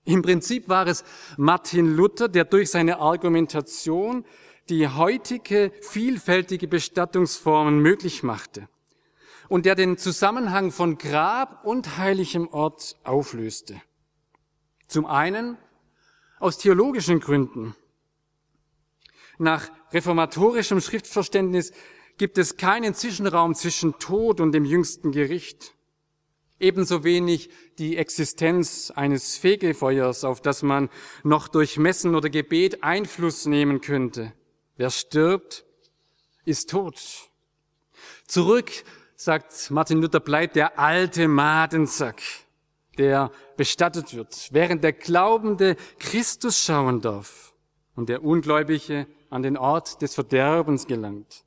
Im 0.04 0.22
Prinzip 0.22 0.68
war 0.68 0.88
es 0.88 1.06
Martin 1.38 1.96
Luther, 1.96 2.28
der 2.28 2.44
durch 2.44 2.70
seine 2.70 3.00
Argumentation 3.00 4.26
die 4.68 4.90
heutige 4.90 5.72
vielfältige 5.80 6.68
Bestattungsformen 6.68 7.80
möglich 7.80 8.24
machte 8.24 8.68
und 9.48 9.66
der 9.66 9.76
den 9.76 9.98
Zusammenhang 9.98 10.74
von 10.74 10.98
Grab 10.98 11.64
und 11.64 11.98
heiligem 11.98 12.50
Ort 12.50 12.98
auflöste. 13.06 13.82
Zum 14.92 15.06
einen 15.06 15.58
aus 16.38 16.58
theologischen 16.58 17.22
Gründen. 17.22 17.78
Nach 19.38 19.72
reformatorischem 19.94 20.82
Schriftverständnis 20.82 21.72
gibt 22.18 22.38
es 22.38 22.58
keinen 22.58 22.94
Zwischenraum 22.94 23.56
zwischen 23.56 24.00
Tod 24.00 24.42
und 24.42 24.52
dem 24.52 24.66
jüngsten 24.66 25.14
Gericht. 25.14 25.76
Ebenso 26.60 27.06
wenig 27.06 27.50
die 27.78 27.96
Existenz 27.96 28.92
eines 28.94 29.38
Fegefeuers, 29.38 30.26
auf 30.26 30.42
das 30.42 30.62
man 30.62 30.90
noch 31.24 31.48
durch 31.48 31.78
Messen 31.78 32.14
oder 32.14 32.30
Gebet 32.30 32.84
Einfluss 32.84 33.46
nehmen 33.46 33.80
könnte. 33.80 34.34
Wer 34.76 34.90
stirbt, 34.90 35.64
ist 36.44 36.70
tot. 36.70 37.00
Zurück, 38.28 38.70
sagt 39.16 39.72
Martin 39.72 40.02
Luther, 40.02 40.20
bleibt 40.20 40.58
der 40.58 40.78
alte 40.78 41.30
Madensack 41.30 42.22
der 43.02 43.32
bestattet 43.58 44.16
wird, 44.16 44.50
während 44.52 44.84
der 44.84 44.94
Glaubende 44.94 45.76
Christus 45.98 46.64
schauen 46.64 47.02
darf 47.02 47.56
und 47.96 48.10
der 48.10 48.24
Ungläubige 48.24 49.08
an 49.32 49.42
den 49.42 49.58
Ort 49.58 50.04
des 50.04 50.14
Verderbens 50.14 50.86
gelangt. 50.86 51.44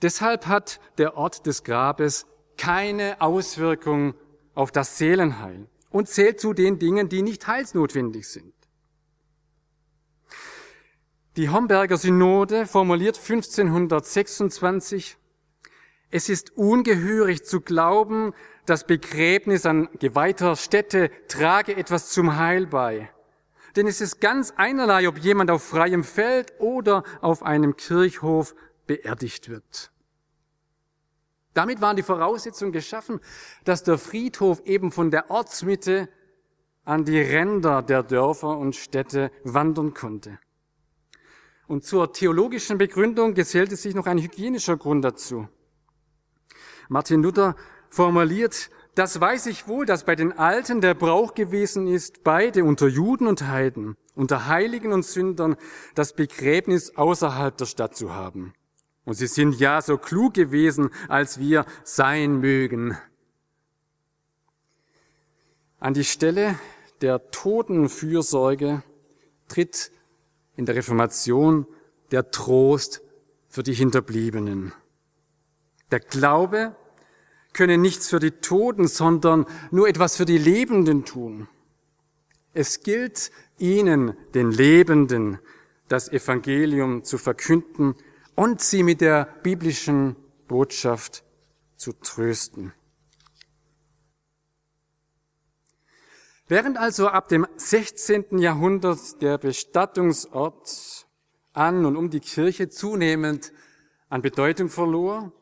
Deshalb 0.00 0.46
hat 0.46 0.80
der 0.96 1.18
Ort 1.18 1.44
des 1.44 1.64
Grabes 1.64 2.24
keine 2.56 3.20
Auswirkung 3.20 4.14
auf 4.54 4.72
das 4.72 4.96
Seelenheil 4.96 5.68
und 5.90 6.08
zählt 6.08 6.40
zu 6.40 6.54
den 6.54 6.78
Dingen, 6.78 7.10
die 7.10 7.20
nicht 7.20 7.46
heilsnotwendig 7.46 8.26
sind. 8.26 8.54
Die 11.36 11.50
Homberger 11.50 11.98
Synode 11.98 12.66
formuliert 12.66 13.18
1526, 13.18 15.18
es 16.10 16.30
ist 16.30 16.56
ungehörig 16.56 17.44
zu 17.44 17.60
glauben, 17.60 18.32
das 18.70 18.86
Begräbnis 18.86 19.66
an 19.66 19.88
geweihter 19.98 20.54
Stätte 20.54 21.10
trage 21.26 21.76
etwas 21.76 22.10
zum 22.10 22.36
Heil 22.36 22.66
bei. 22.66 23.10
Denn 23.74 23.86
es 23.86 24.00
ist 24.00 24.20
ganz 24.20 24.54
einerlei, 24.56 25.08
ob 25.08 25.18
jemand 25.18 25.50
auf 25.50 25.64
freiem 25.64 26.04
Feld 26.04 26.52
oder 26.58 27.02
auf 27.20 27.42
einem 27.42 27.76
Kirchhof 27.76 28.54
beerdigt 28.86 29.48
wird. 29.48 29.90
Damit 31.52 31.80
waren 31.80 31.96
die 31.96 32.04
Voraussetzungen 32.04 32.72
geschaffen, 32.72 33.20
dass 33.64 33.82
der 33.82 33.98
Friedhof 33.98 34.60
eben 34.64 34.92
von 34.92 35.10
der 35.10 35.30
Ortsmitte 35.30 36.08
an 36.84 37.04
die 37.04 37.20
Ränder 37.20 37.82
der 37.82 38.04
Dörfer 38.04 38.56
und 38.56 38.76
Städte 38.76 39.32
wandern 39.42 39.94
konnte. 39.94 40.38
Und 41.66 41.84
zur 41.84 42.12
theologischen 42.12 42.78
Begründung 42.78 43.34
gesellte 43.34 43.76
sich 43.76 43.94
noch 43.94 44.06
ein 44.06 44.18
hygienischer 44.18 44.76
Grund 44.76 45.04
dazu. 45.04 45.48
Martin 46.88 47.22
Luther 47.22 47.54
formuliert, 47.90 48.70
das 48.94 49.20
weiß 49.20 49.46
ich 49.46 49.68
wohl, 49.68 49.86
dass 49.86 50.04
bei 50.04 50.16
den 50.16 50.32
Alten 50.32 50.80
der 50.80 50.94
Brauch 50.94 51.34
gewesen 51.34 51.86
ist, 51.86 52.24
beide 52.24 52.64
unter 52.64 52.88
Juden 52.88 53.26
und 53.26 53.46
Heiden, 53.46 53.96
unter 54.14 54.46
Heiligen 54.46 54.92
und 54.92 55.04
Sündern, 55.04 55.56
das 55.94 56.14
Begräbnis 56.14 56.96
außerhalb 56.96 57.56
der 57.56 57.66
Stadt 57.66 57.96
zu 57.96 58.14
haben. 58.14 58.52
Und 59.04 59.14
sie 59.14 59.26
sind 59.26 59.58
ja 59.58 59.80
so 59.80 59.96
klug 59.96 60.34
gewesen, 60.34 60.90
als 61.08 61.38
wir 61.38 61.66
sein 61.84 62.40
mögen. 62.40 62.96
An 65.78 65.94
die 65.94 66.04
Stelle 66.04 66.58
der 67.00 67.30
Totenfürsorge 67.30 68.82
tritt 69.48 69.90
in 70.56 70.66
der 70.66 70.76
Reformation 70.76 71.66
der 72.10 72.30
Trost 72.30 73.02
für 73.48 73.62
die 73.62 73.72
Hinterbliebenen. 73.72 74.72
Der 75.90 76.00
Glaube 76.00 76.76
könne 77.52 77.78
nichts 77.78 78.08
für 78.08 78.20
die 78.20 78.30
Toten, 78.30 78.88
sondern 78.88 79.46
nur 79.70 79.88
etwas 79.88 80.16
für 80.16 80.24
die 80.24 80.38
Lebenden 80.38 81.04
tun. 81.04 81.48
Es 82.52 82.82
gilt 82.82 83.30
ihnen, 83.58 84.16
den 84.34 84.50
Lebenden, 84.50 85.38
das 85.88 86.08
Evangelium 86.08 87.04
zu 87.04 87.18
verkünden 87.18 87.94
und 88.34 88.60
sie 88.60 88.82
mit 88.82 89.00
der 89.00 89.24
biblischen 89.42 90.16
Botschaft 90.48 91.24
zu 91.76 91.92
trösten. 91.92 92.72
Während 96.48 96.78
also 96.78 97.08
ab 97.08 97.28
dem 97.28 97.46
16. 97.56 98.38
Jahrhundert 98.38 99.22
der 99.22 99.38
Bestattungsort 99.38 101.06
an 101.52 101.86
und 101.86 101.96
um 101.96 102.10
die 102.10 102.18
Kirche 102.18 102.68
zunehmend 102.68 103.52
an 104.08 104.22
Bedeutung 104.22 104.68
verlor, 104.68 105.32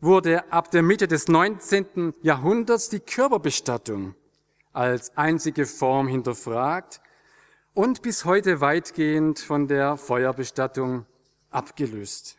wurde 0.00 0.52
ab 0.52 0.70
der 0.70 0.82
Mitte 0.82 1.08
des 1.08 1.28
19. 1.28 2.14
Jahrhunderts 2.22 2.88
die 2.88 3.00
Körperbestattung 3.00 4.14
als 4.72 5.16
einzige 5.16 5.66
Form 5.66 6.06
hinterfragt 6.06 7.00
und 7.72 8.02
bis 8.02 8.24
heute 8.24 8.60
weitgehend 8.60 9.38
von 9.38 9.68
der 9.68 9.96
Feuerbestattung 9.96 11.06
abgelöst. 11.50 12.36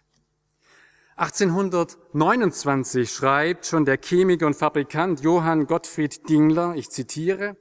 1829 1.16 3.10
schreibt 3.10 3.66
schon 3.66 3.86
der 3.86 3.98
Chemiker 3.98 4.46
und 4.46 4.56
Fabrikant 4.56 5.22
Johann 5.22 5.66
Gottfried 5.66 6.30
Dingler, 6.30 6.76
ich 6.76 6.92
zitiere, 6.92 7.58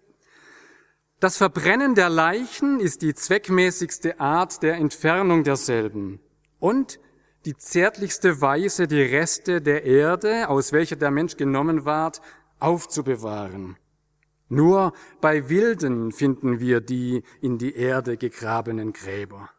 das 1.21 1.39
Verbrennen 1.39 1.95
der 1.95 2.11
Leichen 2.11 2.79
ist 2.79 3.01
die 3.01 3.15
zweckmäßigste 3.15 4.21
Art 4.21 4.63
der 4.63 4.75
Entfernung 4.75 5.45
derselben 5.45 6.21
und 6.59 7.01
die 7.47 7.57
zärtlichste 7.57 8.41
Weise, 8.41 8.89
die 8.89 9.01
Reste 9.01 9.63
der 9.63 9.85
Erde, 9.85 10.49
aus 10.49 10.73
welcher 10.73 10.97
der 10.97 11.13
Mensch 11.13 11.37
genommen 11.37 11.85
ward, 11.85 12.21
aufzubewahren. 12.59 13.77
Nur 14.49 14.93
bei 15.21 15.49
Wilden 15.49 16.11
finden 16.11 16.59
wir 16.59 16.81
die 16.81 17.23
in 17.41 17.59
die 17.59 17.75
Erde 17.77 18.17
gegrabenen 18.17 18.93
Gräber. 18.93 19.51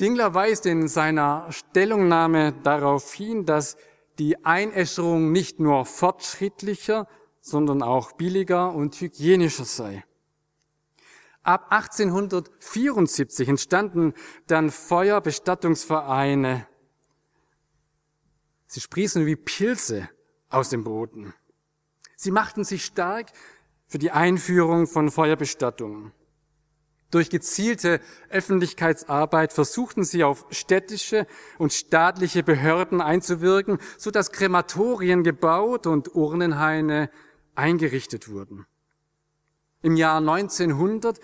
Dingler 0.00 0.34
weist 0.34 0.66
in 0.66 0.88
seiner 0.88 1.46
Stellungnahme 1.50 2.52
darauf 2.64 3.14
hin, 3.14 3.46
dass 3.46 3.76
die 4.18 4.44
Einäscherung 4.44 5.30
nicht 5.30 5.60
nur 5.60 5.84
fortschrittlicher, 5.84 7.06
sondern 7.40 7.82
auch 7.82 8.12
billiger 8.12 8.72
und 8.72 9.00
hygienischer 9.00 9.64
sei. 9.64 10.04
Ab 11.44 11.66
1874 11.70 13.48
entstanden 13.48 14.14
dann 14.46 14.70
Feuerbestattungsvereine. 14.70 16.66
Sie 18.66 18.80
sprießen 18.80 19.26
wie 19.26 19.36
Pilze 19.36 20.08
aus 20.48 20.70
dem 20.70 20.84
Boden. 20.84 21.34
Sie 22.16 22.30
machten 22.30 22.64
sich 22.64 22.84
stark 22.84 23.26
für 23.86 23.98
die 23.98 24.10
Einführung 24.10 24.86
von 24.86 25.10
Feuerbestattungen. 25.10 26.12
Durch 27.10 27.28
gezielte 27.28 28.00
Öffentlichkeitsarbeit 28.30 29.52
versuchten 29.52 30.02
sie 30.02 30.24
auf 30.24 30.46
städtische 30.50 31.26
und 31.58 31.74
staatliche 31.74 32.42
Behörden 32.42 33.02
einzuwirken, 33.02 33.78
so 33.98 34.10
dass 34.10 34.32
Krematorien 34.32 35.22
gebaut 35.22 35.86
und 35.86 36.14
Urnenhaine 36.14 37.10
eingerichtet 37.54 38.30
wurden. 38.30 38.66
Im 39.84 39.96
Jahr 39.96 40.16
1900 40.16 41.20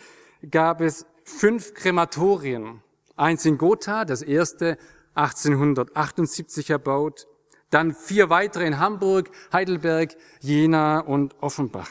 gab 0.51 0.83
es 0.83 1.07
fünf 1.25 1.73
Krematorien. 1.73 2.83
Eins 3.17 3.47
in 3.47 3.57
Gotha, 3.57 4.05
das 4.05 4.21
erste 4.21 4.77
1878 5.15 6.69
erbaut, 6.69 7.27
dann 7.71 7.95
vier 7.95 8.29
weitere 8.29 8.67
in 8.67 8.79
Hamburg, 8.79 9.31
Heidelberg, 9.51 10.15
Jena 10.41 11.01
und 11.01 11.43
Offenbach. 11.43 11.89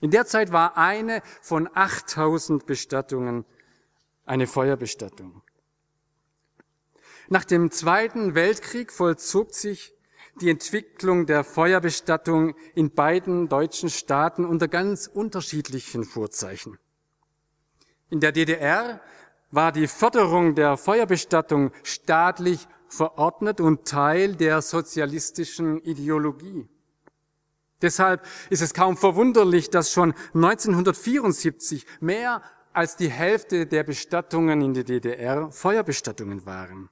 In 0.00 0.10
der 0.10 0.24
Zeit 0.24 0.50
war 0.50 0.78
eine 0.78 1.20
von 1.42 1.68
8000 1.74 2.64
Bestattungen 2.64 3.44
eine 4.24 4.46
Feuerbestattung. 4.46 5.42
Nach 7.28 7.44
dem 7.44 7.70
Zweiten 7.70 8.34
Weltkrieg 8.34 8.90
vollzog 8.90 9.52
sich 9.52 9.92
die 10.40 10.50
Entwicklung 10.50 11.26
der 11.26 11.44
Feuerbestattung 11.44 12.54
in 12.74 12.90
beiden 12.90 13.48
deutschen 13.48 13.90
Staaten 13.90 14.44
unter 14.44 14.68
ganz 14.68 15.06
unterschiedlichen 15.06 16.04
Vorzeichen. 16.04 16.78
In 18.08 18.20
der 18.20 18.32
DDR 18.32 19.00
war 19.50 19.72
die 19.72 19.86
Förderung 19.86 20.54
der 20.54 20.76
Feuerbestattung 20.76 21.72
staatlich 21.82 22.66
verordnet 22.88 23.60
und 23.60 23.86
Teil 23.86 24.34
der 24.34 24.62
sozialistischen 24.62 25.80
Ideologie. 25.82 26.68
Deshalb 27.82 28.26
ist 28.50 28.62
es 28.62 28.74
kaum 28.74 28.96
verwunderlich, 28.96 29.70
dass 29.70 29.92
schon 29.92 30.12
1974 30.34 31.86
mehr 32.00 32.42
als 32.72 32.96
die 32.96 33.10
Hälfte 33.10 33.66
der 33.66 33.84
Bestattungen 33.84 34.60
in 34.60 34.74
der 34.74 34.84
DDR 34.84 35.50
Feuerbestattungen 35.50 36.46
waren. 36.46 36.88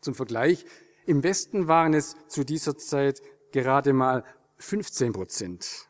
Zum 0.00 0.14
Vergleich, 0.14 0.64
im 1.08 1.22
Westen 1.22 1.68
waren 1.68 1.94
es 1.94 2.16
zu 2.28 2.44
dieser 2.44 2.76
Zeit 2.76 3.22
gerade 3.50 3.94
mal 3.94 4.24
15 4.58 5.12
Prozent. 5.14 5.88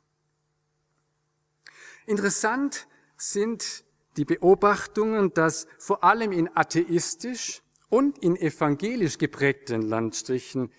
Interessant 2.07 2.87
sind 3.17 3.85
die 4.17 4.25
Beobachtungen, 4.25 5.35
dass 5.35 5.67
vor 5.79 6.05
allem 6.05 6.31
in 6.31 6.49
atheistisch 6.57 7.63
und 7.89 8.19
in 8.19 8.37
evangelisch 8.37 9.19
geprägten 9.19 9.83
Landstrichen 9.83 10.73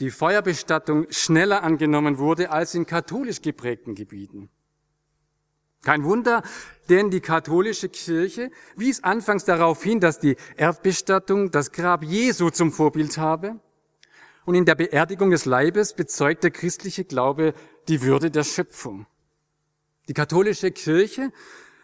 die 0.00 0.10
Feuerbestattung 0.10 1.06
schneller 1.10 1.62
angenommen 1.62 2.16
wurde 2.16 2.50
als 2.50 2.74
in 2.74 2.86
katholisch 2.86 3.42
geprägten 3.42 3.94
Gebieten. 3.94 4.48
Kein 5.82 6.04
Wunder, 6.04 6.42
denn 6.88 7.10
die 7.10 7.20
katholische 7.20 7.90
Kirche 7.90 8.50
wies 8.74 9.02
anfangs 9.04 9.44
darauf 9.44 9.82
hin, 9.82 10.00
dass 10.00 10.18
die 10.18 10.36
Erdbestattung 10.56 11.50
das 11.50 11.72
Grab 11.72 12.04
Jesu 12.04 12.50
zum 12.50 12.72
Vorbild 12.72 13.18
habe 13.18 13.60
und 14.44 14.54
in 14.54 14.64
der 14.64 14.74
Beerdigung 14.74 15.30
des 15.30 15.44
Leibes 15.44 15.94
bezeugt 15.94 16.44
der 16.44 16.50
christliche 16.50 17.04
Glaube 17.04 17.54
die 17.88 18.02
Würde 18.02 18.30
der 18.30 18.44
Schöpfung. 18.44 19.06
Die 20.08 20.14
katholische 20.14 20.70
Kirche 20.70 21.32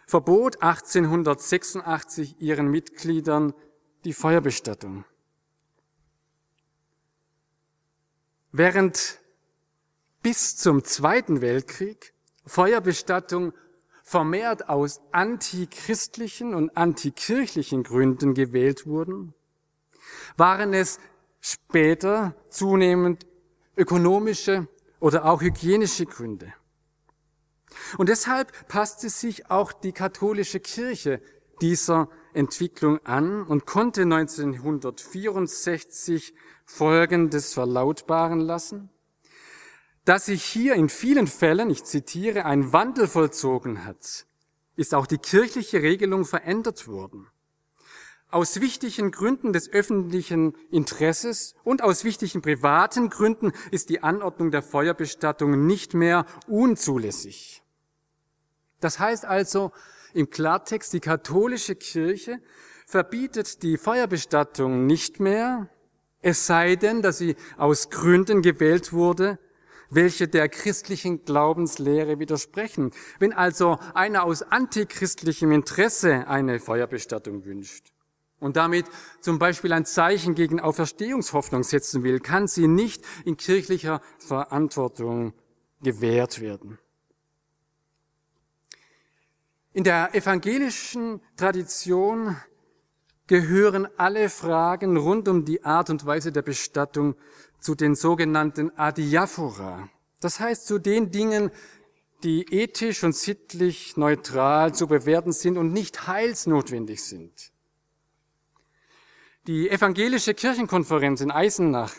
verbot 0.05 0.61
1886 0.61 2.35
ihren 2.39 2.67
Mitgliedern 2.69 3.53
die 4.03 4.13
Feuerbestattung. 4.13 5.05
Während 8.51 9.19
bis 10.21 10.57
zum 10.57 10.83
Zweiten 10.83 11.41
Weltkrieg 11.41 12.13
Feuerbestattung 12.45 13.53
vermehrt 14.03 14.69
aus 14.69 15.01
antichristlichen 15.11 16.55
und 16.55 16.75
antikirchlichen 16.75 17.83
Gründen 17.83 18.33
gewählt 18.33 18.87
wurden, 18.87 19.35
waren 20.35 20.73
es 20.73 20.99
später 21.39 22.35
zunehmend 22.49 23.25
ökonomische 23.77 24.67
oder 24.99 25.25
auch 25.25 25.41
hygienische 25.41 26.05
Gründe. 26.05 26.53
Und 27.97 28.09
deshalb 28.09 28.67
passte 28.67 29.09
sich 29.09 29.49
auch 29.49 29.71
die 29.71 29.93
katholische 29.93 30.59
Kirche 30.59 31.21
dieser 31.61 32.09
Entwicklung 32.33 32.99
an 33.05 33.43
und 33.43 33.65
konnte 33.65 34.01
1964 34.03 36.33
Folgendes 36.65 37.53
verlautbaren 37.53 38.39
lassen, 38.39 38.89
dass 40.05 40.27
sich 40.27 40.43
hier 40.43 40.75
in 40.75 40.87
vielen 40.89 41.27
Fällen, 41.27 41.69
ich 41.69 41.83
zitiere, 41.83 42.45
ein 42.45 42.71
Wandel 42.73 43.07
vollzogen 43.07 43.85
hat, 43.85 44.25
ist 44.75 44.95
auch 44.95 45.07
die 45.07 45.17
kirchliche 45.17 45.81
Regelung 45.81 46.25
verändert 46.25 46.87
worden. 46.87 47.27
Aus 48.31 48.61
wichtigen 48.61 49.09
Gründen 49.09 49.53
des 49.53 49.71
öffentlichen 49.71 50.53
Interesses 50.69 51.55
und 51.63 51.81
aus 51.81 52.03
wichtigen 52.03 52.43
privaten 52.43 53.09
Gründen 53.09 53.53
ist 53.71 53.89
die 53.89 54.03
Anordnung 54.03 54.51
der 54.51 54.61
Feuerbestattung 54.61 55.65
nicht 55.65 55.95
mehr 55.95 56.27
unzulässig. 56.47 57.63
Das 58.81 58.99
heißt 58.99 59.25
also 59.25 59.71
im 60.13 60.29
Klartext, 60.29 60.93
die 60.93 60.99
katholische 60.99 61.75
Kirche 61.75 62.39
verbietet 62.85 63.63
die 63.63 63.77
Feuerbestattung 63.77 64.85
nicht 64.85 65.19
mehr, 65.19 65.67
es 66.21 66.45
sei 66.45 66.75
denn, 66.75 67.01
dass 67.01 67.17
sie 67.17 67.35
aus 67.57 67.89
Gründen 67.89 68.43
gewählt 68.43 68.93
wurde, 68.93 69.39
welche 69.89 70.27
der 70.27 70.49
christlichen 70.49 71.25
Glaubenslehre 71.25 72.19
widersprechen. 72.19 72.91
Wenn 73.17 73.33
also 73.33 73.79
einer 73.95 74.23
aus 74.23 74.43
antichristlichem 74.43 75.51
Interesse 75.51 76.27
eine 76.27 76.59
Feuerbestattung 76.59 77.43
wünscht 77.45 77.91
und 78.39 78.55
damit 78.55 78.85
zum 79.21 79.39
Beispiel 79.39 79.73
ein 79.73 79.85
Zeichen 79.85 80.35
gegen 80.35 80.59
Auferstehungshoffnung 80.59 81.63
setzen 81.63 82.03
will, 82.03 82.19
kann 82.19 82.47
sie 82.47 82.67
nicht 82.67 83.03
in 83.25 83.37
kirchlicher 83.37 84.01
Verantwortung 84.17 85.33
gewährt 85.81 86.41
werden. 86.41 86.79
In 89.71 89.83
der 89.83 90.15
evangelischen 90.15 91.21
Tradition 91.37 92.35
gehören 93.27 93.87
alle 93.97 94.29
Fragen 94.29 94.97
rund 94.97 95.27
um 95.27 95.45
die 95.45 95.63
Art 95.63 95.89
und 95.89 96.05
Weise 96.05 96.31
der 96.31 96.41
Bestattung 96.41 97.15
zu 97.59 97.75
den 97.75 97.95
sogenannten 97.95 98.71
Adiaphora. 98.77 99.89
Das 100.21 100.39
heißt 100.39 100.65
zu 100.65 100.79
den 100.79 101.11
Dingen, 101.11 101.51
die 102.23 102.45
ethisch 102.51 103.03
und 103.03 103.15
sittlich 103.15 103.95
neutral 103.95 104.73
zu 104.73 104.87
bewerten 104.87 105.31
sind 105.31 105.57
und 105.57 105.71
nicht 105.71 106.07
heilsnotwendig 106.07 107.03
sind. 107.03 107.51
Die 109.49 109.67
evangelische 109.67 110.35
Kirchenkonferenz 110.35 111.21
in 111.21 111.31
Eisenach 111.31 111.95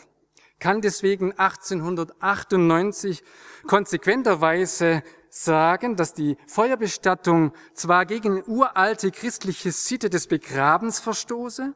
kann 0.57 0.79
deswegen 0.79 1.37
1898 1.37 3.21
konsequenterweise 3.67 5.03
sagen, 5.29 5.97
dass 5.97 6.13
die 6.13 6.37
Feuerbestattung 6.47 7.51
zwar 7.73 8.05
gegen 8.05 8.41
uralte 8.45 9.11
christliche 9.11 9.73
Sitte 9.73 10.09
des 10.09 10.27
Begrabens 10.27 11.01
verstoße, 11.01 11.75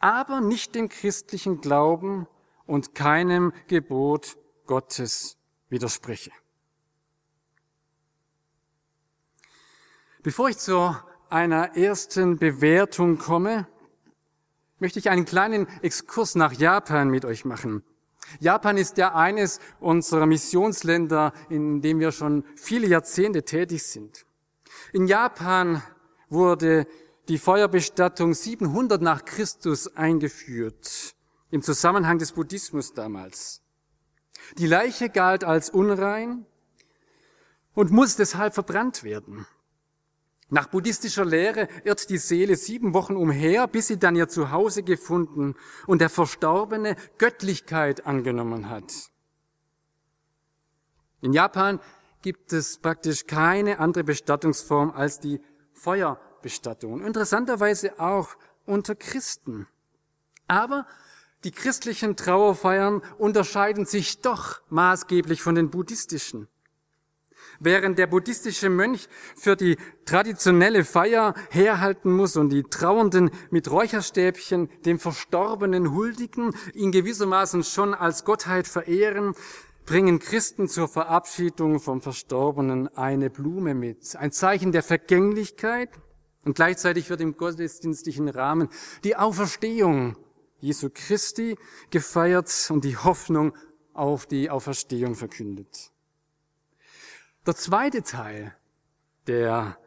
aber 0.00 0.42
nicht 0.42 0.74
dem 0.74 0.90
christlichen 0.90 1.62
Glauben 1.62 2.26
und 2.66 2.94
keinem 2.94 3.54
Gebot 3.68 4.36
Gottes 4.66 5.38
widerspreche. 5.70 6.32
Bevor 10.22 10.50
ich 10.50 10.58
zu 10.58 10.94
einer 11.30 11.74
ersten 11.74 12.36
Bewertung 12.36 13.16
komme, 13.16 13.66
möchte 14.80 14.98
ich 14.98 15.10
einen 15.10 15.24
kleinen 15.24 15.66
Exkurs 15.82 16.34
nach 16.34 16.52
Japan 16.52 17.08
mit 17.08 17.24
euch 17.24 17.44
machen. 17.44 17.82
Japan 18.38 18.76
ist 18.76 18.96
ja 18.98 19.14
eines 19.14 19.60
unserer 19.80 20.26
Missionsländer, 20.26 21.32
in 21.48 21.80
dem 21.80 22.00
wir 22.00 22.12
schon 22.12 22.44
viele 22.56 22.86
Jahrzehnte 22.86 23.44
tätig 23.44 23.82
sind. 23.84 24.26
In 24.92 25.06
Japan 25.06 25.82
wurde 26.28 26.86
die 27.28 27.38
Feuerbestattung 27.38 28.34
700 28.34 29.00
nach 29.02 29.24
Christus 29.24 29.96
eingeführt 29.96 31.14
im 31.50 31.62
Zusammenhang 31.62 32.18
des 32.18 32.32
Buddhismus 32.32 32.92
damals. 32.92 33.62
Die 34.58 34.66
Leiche 34.66 35.10
galt 35.10 35.44
als 35.44 35.70
unrein 35.70 36.46
und 37.74 37.90
muss 37.90 38.16
deshalb 38.16 38.54
verbrannt 38.54 39.04
werden. 39.04 39.46
Nach 40.50 40.66
buddhistischer 40.66 41.24
Lehre 41.24 41.68
irrt 41.84 42.10
die 42.10 42.18
Seele 42.18 42.56
sieben 42.56 42.92
Wochen 42.92 43.14
umher, 43.14 43.68
bis 43.68 43.86
sie 43.86 43.98
dann 43.98 44.16
ihr 44.16 44.28
Zuhause 44.28 44.82
gefunden 44.82 45.54
und 45.86 46.00
der 46.00 46.10
Verstorbene 46.10 46.96
Göttlichkeit 47.18 48.04
angenommen 48.04 48.68
hat. 48.68 48.92
In 51.20 51.32
Japan 51.32 51.78
gibt 52.22 52.52
es 52.52 52.78
praktisch 52.78 53.26
keine 53.26 53.78
andere 53.78 54.04
Bestattungsform 54.04 54.90
als 54.90 55.20
die 55.20 55.40
Feuerbestattung. 55.72 57.04
Interessanterweise 57.04 58.00
auch 58.00 58.30
unter 58.66 58.94
Christen. 58.96 59.68
Aber 60.48 60.86
die 61.44 61.52
christlichen 61.52 62.16
Trauerfeiern 62.16 63.02
unterscheiden 63.18 63.86
sich 63.86 64.20
doch 64.20 64.60
maßgeblich 64.68 65.42
von 65.42 65.54
den 65.54 65.70
buddhistischen. 65.70 66.48
Während 67.62 67.98
der 67.98 68.06
buddhistische 68.06 68.70
Mönch 68.70 69.06
für 69.36 69.54
die 69.54 69.76
traditionelle 70.06 70.82
Feier 70.82 71.34
herhalten 71.50 72.10
muss 72.10 72.36
und 72.36 72.48
die 72.48 72.62
Trauernden 72.62 73.30
mit 73.50 73.70
Räucherstäbchen 73.70 74.70
dem 74.86 74.98
Verstorbenen 74.98 75.94
huldigen, 75.94 76.54
ihn 76.72 76.90
gewissermaßen 76.90 77.62
schon 77.62 77.92
als 77.92 78.24
Gottheit 78.24 78.66
verehren, 78.66 79.34
bringen 79.84 80.20
Christen 80.20 80.68
zur 80.68 80.88
Verabschiedung 80.88 81.80
vom 81.80 82.00
Verstorbenen 82.00 82.88
eine 82.96 83.28
Blume 83.28 83.74
mit. 83.74 84.16
Ein 84.16 84.32
Zeichen 84.32 84.72
der 84.72 84.82
Vergänglichkeit 84.82 85.90
und 86.46 86.56
gleichzeitig 86.56 87.10
wird 87.10 87.20
im 87.20 87.36
gottesdienstlichen 87.36 88.28
Rahmen 88.28 88.70
die 89.04 89.16
Auferstehung 89.16 90.16
Jesu 90.60 90.88
Christi 90.92 91.56
gefeiert 91.90 92.50
und 92.70 92.84
die 92.84 92.96
Hoffnung 92.96 93.52
auf 93.92 94.24
die 94.24 94.48
Auferstehung 94.48 95.14
verkündet. 95.14 95.90
Der 97.46 97.56
zweite 97.56 98.02
Teil 98.02 98.54
der 99.26 99.78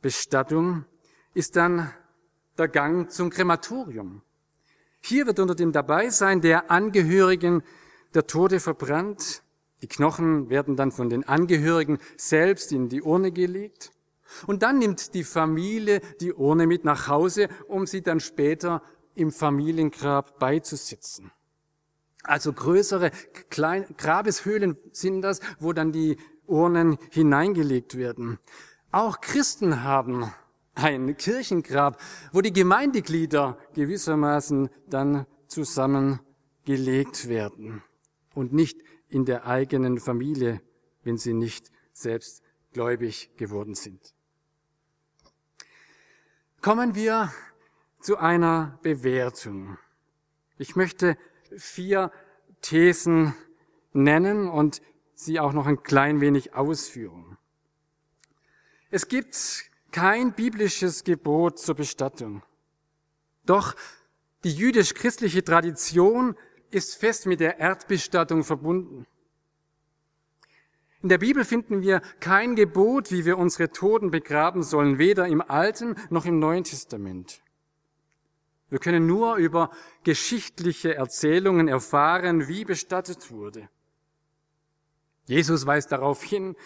Bestattung 0.00 0.86
ist 1.34 1.56
dann 1.56 1.92
der 2.56 2.68
Gang 2.68 3.10
zum 3.10 3.28
Krematorium. 3.28 4.22
Hier 5.02 5.26
wird 5.26 5.38
unter 5.38 5.54
dem 5.54 5.72
Dabeisein 5.72 6.40
der 6.40 6.70
Angehörigen 6.70 7.62
der 8.14 8.26
Tote 8.26 8.60
verbrannt. 8.60 9.42
Die 9.82 9.88
Knochen 9.88 10.48
werden 10.48 10.74
dann 10.74 10.90
von 10.90 11.10
den 11.10 11.28
Angehörigen 11.28 11.98
selbst 12.16 12.72
in 12.72 12.88
die 12.88 13.02
Urne 13.02 13.30
gelegt. 13.30 13.90
Und 14.46 14.62
dann 14.62 14.78
nimmt 14.78 15.12
die 15.12 15.24
Familie 15.24 16.00
die 16.20 16.32
Urne 16.32 16.66
mit 16.66 16.84
nach 16.84 17.08
Hause, 17.08 17.48
um 17.68 17.86
sie 17.86 18.00
dann 18.00 18.20
später 18.20 18.82
im 19.14 19.32
Familiengrab 19.32 20.38
beizusitzen. 20.38 21.30
Also 22.22 22.52
größere 22.52 23.10
Grabeshöhlen 23.50 24.78
sind 24.92 25.22
das, 25.22 25.40
wo 25.58 25.72
dann 25.72 25.92
die 25.92 26.16
Urnen 26.52 26.98
hineingelegt 27.10 27.96
werden. 27.96 28.38
Auch 28.92 29.20
Christen 29.20 29.82
haben 29.82 30.32
ein 30.74 31.16
Kirchengrab, 31.16 32.00
wo 32.30 32.40
die 32.42 32.52
Gemeindeglieder 32.52 33.58
gewissermaßen 33.74 34.68
dann 34.88 35.26
zusammengelegt 35.48 37.28
werden 37.28 37.82
und 38.34 38.52
nicht 38.52 38.80
in 39.08 39.24
der 39.24 39.46
eigenen 39.46 39.98
Familie, 39.98 40.60
wenn 41.02 41.18
sie 41.18 41.34
nicht 41.34 41.70
selbst 41.92 42.42
gläubig 42.72 43.30
geworden 43.36 43.74
sind. 43.74 44.14
Kommen 46.60 46.94
wir 46.94 47.32
zu 48.00 48.18
einer 48.18 48.78
Bewertung. 48.82 49.78
Ich 50.58 50.76
möchte 50.76 51.16
vier 51.56 52.12
Thesen 52.60 53.34
nennen 53.92 54.48
und 54.48 54.80
sie 55.24 55.40
auch 55.40 55.52
noch 55.52 55.66
ein 55.66 55.82
klein 55.82 56.20
wenig 56.20 56.54
ausführen. 56.54 57.38
Es 58.90 59.08
gibt 59.08 59.36
kein 59.90 60.32
biblisches 60.32 61.04
Gebot 61.04 61.58
zur 61.58 61.74
Bestattung. 61.74 62.42
Doch 63.46 63.74
die 64.44 64.52
jüdisch-christliche 64.52 65.44
Tradition 65.44 66.36
ist 66.70 66.96
fest 66.96 67.26
mit 67.26 67.40
der 67.40 67.58
Erdbestattung 67.58 68.44
verbunden. 68.44 69.06
In 71.02 71.08
der 71.08 71.18
Bibel 71.18 71.44
finden 71.44 71.82
wir 71.82 72.00
kein 72.20 72.54
Gebot, 72.54 73.10
wie 73.10 73.24
wir 73.24 73.36
unsere 73.36 73.70
Toten 73.70 74.10
begraben 74.10 74.62
sollen, 74.62 74.98
weder 74.98 75.26
im 75.26 75.42
Alten 75.42 75.96
noch 76.10 76.26
im 76.26 76.38
Neuen 76.38 76.64
Testament. 76.64 77.42
Wir 78.70 78.78
können 78.78 79.06
nur 79.06 79.36
über 79.36 79.70
geschichtliche 80.04 80.94
Erzählungen 80.94 81.68
erfahren, 81.68 82.48
wie 82.48 82.64
bestattet 82.64 83.30
wurde. 83.30 83.68
Jesus 85.24 85.66
weist 85.66 85.92
darauf 85.92 86.22
hin, 86.22 86.56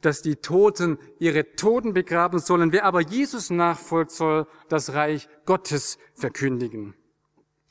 dass 0.00 0.22
die 0.22 0.36
Toten 0.36 0.98
ihre 1.18 1.54
Toten 1.56 1.94
begraben 1.94 2.38
sollen. 2.38 2.72
Wer 2.72 2.84
aber 2.84 3.00
Jesus 3.00 3.50
nachfolgt, 3.50 4.10
soll 4.10 4.46
das 4.68 4.92
Reich 4.92 5.28
Gottes 5.44 5.98
verkündigen. 6.14 6.94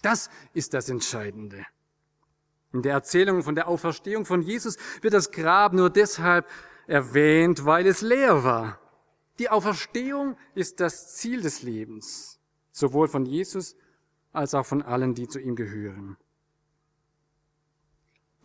Das 0.02 0.30
ist 0.54 0.74
das 0.74 0.90
Entscheidende. 0.90 1.66
In 2.74 2.82
der 2.82 2.94
Erzählung 2.94 3.44
von 3.44 3.56
der 3.56 3.68
Auferstehung 3.68 4.26
von 4.26 4.42
Jesus 4.42 4.78
wird 5.02 5.14
das 5.14 5.32
Grab 5.32 5.74
nur 5.74 5.90
deshalb 5.90 6.48
erwähnt, 6.88 7.66
weil 7.66 7.88
es 7.88 8.02
leer 8.02 8.44
war. 8.44 8.80
Die 9.40 9.50
Auferstehung 9.50 10.38
ist 10.54 10.80
das 10.80 11.16
Ziel 11.16 11.42
des 11.42 11.62
Lebens 11.62 12.36
sowohl 12.76 13.08
von 13.08 13.26
Jesus 13.26 13.76
als 14.34 14.54
auch 14.54 14.66
von 14.66 14.82
allen, 14.82 15.16
die 15.16 15.28
zu 15.28 15.40
ihm 15.40 15.56
gehören. 15.56 16.18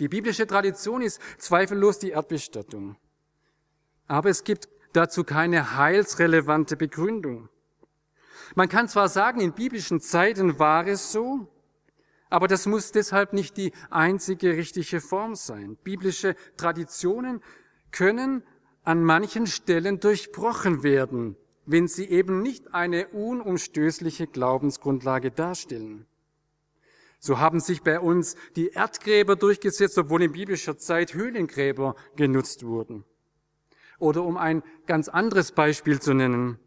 Die 0.01 0.09
biblische 0.09 0.47
Tradition 0.47 1.03
ist 1.03 1.21
zweifellos 1.39 1.99
die 1.99 2.11
Erdbestattung. 2.11 2.97
Aber 4.07 4.31
es 4.31 4.45
gibt 4.45 4.69
dazu 4.93 5.25
keine 5.25 5.77
heilsrelevante 5.77 6.77
Begründung. 6.77 7.49
Man 8.55 8.69
kann 8.69 8.89
zwar 8.89 9.09
sagen, 9.09 9.41
in 9.41 9.53
biblischen 9.53 10.01
Zeiten 10.01 10.59
war 10.59 10.87
es 10.87 11.13
so, 11.13 11.47
aber 12.31 12.49
das 12.49 12.67
muss 12.67 12.93
deshalb 12.93 13.33
nicht 13.33 13.57
die 13.57 13.73
einzige 13.91 14.57
richtige 14.57 15.01
Form 15.01 15.35
sein. 15.35 15.77
Biblische 15.85 16.35
Traditionen 16.57 17.43
können 17.93 18.43
an 18.83 19.05
manchen 19.05 19.47
Stellen 19.47 20.01
durchbrochen 20.01 20.83
werden, 20.83 21.37
wenn 21.67 21.87
sie 21.87 22.07
eben 22.07 22.41
nicht 22.43 22.75
eine 22.75 23.09
unumstößliche 23.09 24.27
Glaubensgrundlage 24.27 25.31
darstellen. 25.31 26.07
So 27.23 27.39
haben 27.39 27.61
sich 27.61 27.83
bei 27.83 28.01
uns 28.01 28.35
die 28.57 28.71
Erdgräber 28.71 29.37
durchgesetzt, 29.37 29.99
obwohl 29.99 30.23
in 30.23 30.33
biblischer 30.33 30.79
Zeit 30.79 31.13
Höhlengräber 31.13 31.95
genutzt 32.17 32.65
wurden. 32.65 33.05
Oder 33.99 34.25
um 34.25 34.39
ein 34.39 34.63
ganz 34.87 35.09
anderes 35.09 35.53
Beispiel 35.53 36.01
zu 36.01 36.15
nennen. 36.15 36.59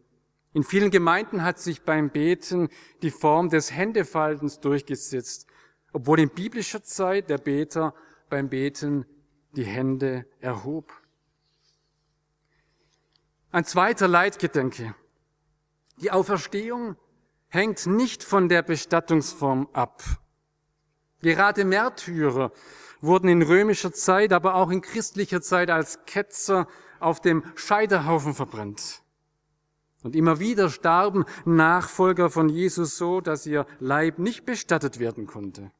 In 0.52 0.62
vielen 0.62 0.92
Gemeinden 0.92 1.42
hat 1.42 1.58
sich 1.58 1.82
beim 1.82 2.10
Beten 2.10 2.68
die 3.02 3.10
Form 3.10 3.48
des 3.48 3.72
Händefaltens 3.72 4.60
durchgesetzt, 4.60 5.48
obwohl 5.92 6.20
in 6.20 6.30
biblischer 6.30 6.84
Zeit 6.84 7.28
der 7.28 7.38
Beter 7.38 7.92
beim 8.30 8.48
Beten 8.48 9.04
die 9.56 9.64
Hände 9.64 10.24
erhob. 10.38 10.92
Ein 13.50 13.64
zweiter 13.64 14.06
Leitgedanke. 14.06 14.94
Die 16.00 16.12
Auferstehung 16.12 16.94
hängt 17.48 17.86
nicht 17.86 18.22
von 18.22 18.48
der 18.48 18.62
Bestattungsform 18.62 19.68
ab. 19.72 20.02
Gerade 21.24 21.64
Märtyrer 21.64 22.52
wurden 23.00 23.28
in 23.28 23.40
römischer 23.40 23.94
Zeit, 23.94 24.30
aber 24.30 24.56
auch 24.56 24.68
in 24.68 24.82
christlicher 24.82 25.40
Zeit 25.40 25.70
als 25.70 26.04
Ketzer 26.04 26.68
auf 27.00 27.18
dem 27.22 27.42
Scheiterhaufen 27.54 28.34
verbrannt. 28.34 29.00
Und 30.02 30.14
immer 30.14 30.38
wieder 30.38 30.68
starben 30.68 31.24
Nachfolger 31.46 32.28
von 32.28 32.50
Jesus 32.50 32.98
so, 32.98 33.22
dass 33.22 33.46
ihr 33.46 33.64
Leib 33.78 34.18
nicht 34.18 34.44
bestattet 34.44 34.98
werden 34.98 35.26
konnte. 35.26 35.72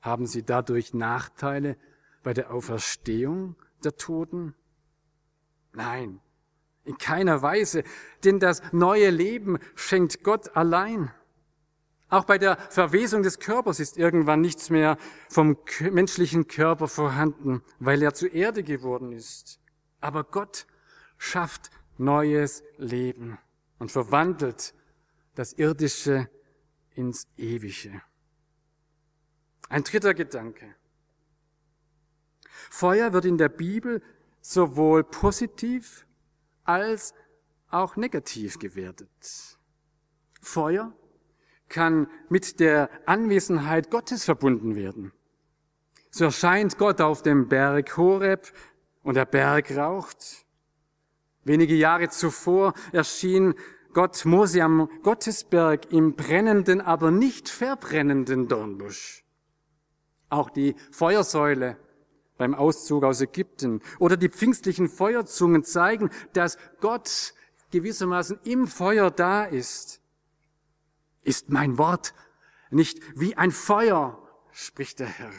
Haben 0.00 0.26
sie 0.26 0.42
dadurch 0.42 0.94
Nachteile 0.94 1.76
bei 2.24 2.34
der 2.34 2.52
Auferstehung 2.52 3.54
der 3.84 3.96
Toten? 3.96 4.56
Nein, 5.72 6.18
in 6.82 6.98
keiner 6.98 7.40
Weise, 7.40 7.84
denn 8.24 8.40
das 8.40 8.62
neue 8.72 9.10
Leben 9.10 9.60
schenkt 9.76 10.24
Gott 10.24 10.56
allein. 10.56 11.12
Auch 12.10 12.24
bei 12.24 12.38
der 12.38 12.56
Verwesung 12.56 13.22
des 13.22 13.38
Körpers 13.38 13.80
ist 13.80 13.98
irgendwann 13.98 14.40
nichts 14.40 14.70
mehr 14.70 14.96
vom 15.28 15.58
menschlichen 15.80 16.48
Körper 16.48 16.88
vorhanden, 16.88 17.62
weil 17.78 18.02
er 18.02 18.14
zu 18.14 18.26
Erde 18.26 18.62
geworden 18.62 19.12
ist. 19.12 19.60
Aber 20.00 20.24
Gott 20.24 20.66
schafft 21.18 21.70
neues 21.98 22.62
Leben 22.78 23.38
und 23.78 23.92
verwandelt 23.92 24.74
das 25.34 25.52
Irdische 25.52 26.30
ins 26.94 27.26
Ewige. 27.36 28.00
Ein 29.68 29.84
dritter 29.84 30.14
Gedanke. 30.14 30.74
Feuer 32.70 33.12
wird 33.12 33.26
in 33.26 33.36
der 33.36 33.50
Bibel 33.50 34.02
sowohl 34.40 35.04
positiv 35.04 36.06
als 36.64 37.12
auch 37.70 37.96
negativ 37.96 38.58
gewertet. 38.58 39.58
Feuer 40.40 40.94
kann 41.68 42.08
mit 42.28 42.60
der 42.60 42.90
Anwesenheit 43.06 43.90
Gottes 43.90 44.24
verbunden 44.24 44.76
werden. 44.76 45.12
So 46.10 46.24
erscheint 46.24 46.78
Gott 46.78 47.00
auf 47.00 47.22
dem 47.22 47.48
Berg 47.48 47.96
Horeb 47.96 48.52
und 49.02 49.14
der 49.14 49.26
Berg 49.26 49.76
raucht. 49.76 50.46
Wenige 51.44 51.74
Jahre 51.74 52.08
zuvor 52.08 52.74
erschien 52.92 53.54
Gott 53.92 54.24
Mose 54.24 54.62
am 54.62 54.88
Gottesberg 55.02 55.92
im 55.92 56.14
brennenden, 56.14 56.80
aber 56.80 57.10
nicht 57.10 57.48
verbrennenden 57.48 58.48
Dornbusch. 58.48 59.24
Auch 60.28 60.50
die 60.50 60.76
Feuersäule 60.90 61.78
beim 62.36 62.54
Auszug 62.54 63.04
aus 63.04 63.20
Ägypten 63.20 63.80
oder 63.98 64.16
die 64.16 64.28
pfingstlichen 64.28 64.88
Feuerzungen 64.88 65.64
zeigen, 65.64 66.10
dass 66.32 66.58
Gott 66.80 67.34
gewissermaßen 67.70 68.38
im 68.44 68.66
Feuer 68.66 69.10
da 69.10 69.44
ist. 69.44 69.97
Ist 71.28 71.50
mein 71.50 71.76
Wort 71.76 72.14
nicht 72.70 73.02
wie 73.14 73.36
ein 73.36 73.50
Feuer, 73.50 74.18
spricht 74.50 74.98
der 74.98 75.08
Herr. 75.08 75.30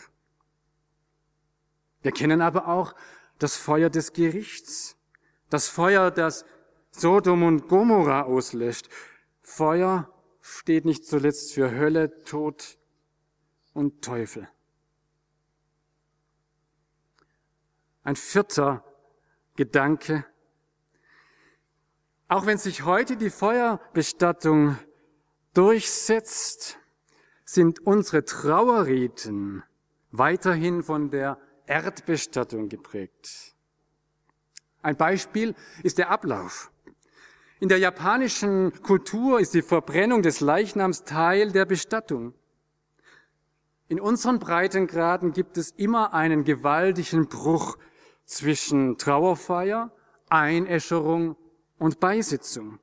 Wir 2.04 2.12
kennen 2.12 2.44
aber 2.44 2.68
auch 2.68 2.94
das 3.40 3.56
Feuer 3.56 3.90
des 3.90 4.14
Gerichts, 4.14 4.98
das 5.50 5.68
Feuer, 5.68 6.12
das 6.12 6.46
Sodom 6.92 7.42
und 7.42 7.68
Gomorra 7.68 8.22
auslöscht. 8.22 8.88
Feuer 9.42 10.14
steht 10.42 10.86
nicht 10.86 11.08
zuletzt 11.08 11.54
für 11.54 11.72
Hölle, 11.72 12.24
Tod 12.24 12.78
und 13.74 14.04
Teufel. 14.04 14.48
Ein 18.04 18.16
vierter 18.16 18.84
Gedanke. 19.56 20.24
Auch 22.28 22.46
wenn 22.46 22.60
sich 22.60 22.86
heute 22.86 23.18
die 23.18 23.32
Feuerbestattung 23.32 24.78
durchsetzt, 25.60 26.80
sind 27.44 27.86
unsere 27.86 28.24
Trauerriten 28.24 29.62
weiterhin 30.10 30.84
von 30.84 31.10
der 31.10 31.38
Erdbestattung 31.68 32.70
geprägt. 32.70 33.56
Ein 34.82 34.96
Beispiel 34.96 35.56
ist 35.84 35.98
der 35.98 36.12
Ablauf. 36.12 36.72
In 37.60 37.68
der 37.68 37.78
japanischen 37.78 38.72
Kultur 38.84 39.42
ist 39.42 39.54
die 39.54 39.62
Verbrennung 39.62 40.22
des 40.22 40.40
Leichnams 40.40 41.04
Teil 41.04 41.52
der 41.52 41.66
Bestattung. 41.66 42.34
In 43.90 44.00
unseren 44.00 44.40
Breitengraden 44.40 45.34
gibt 45.34 45.58
es 45.58 45.72
immer 45.72 46.14
einen 46.14 46.46
gewaltigen 46.46 47.28
Bruch 47.28 47.78
zwischen 48.24 48.98
Trauerfeier, 48.98 49.92
Einäscherung 50.30 51.36
und 51.78 52.00
Beisitzung. 52.00 52.80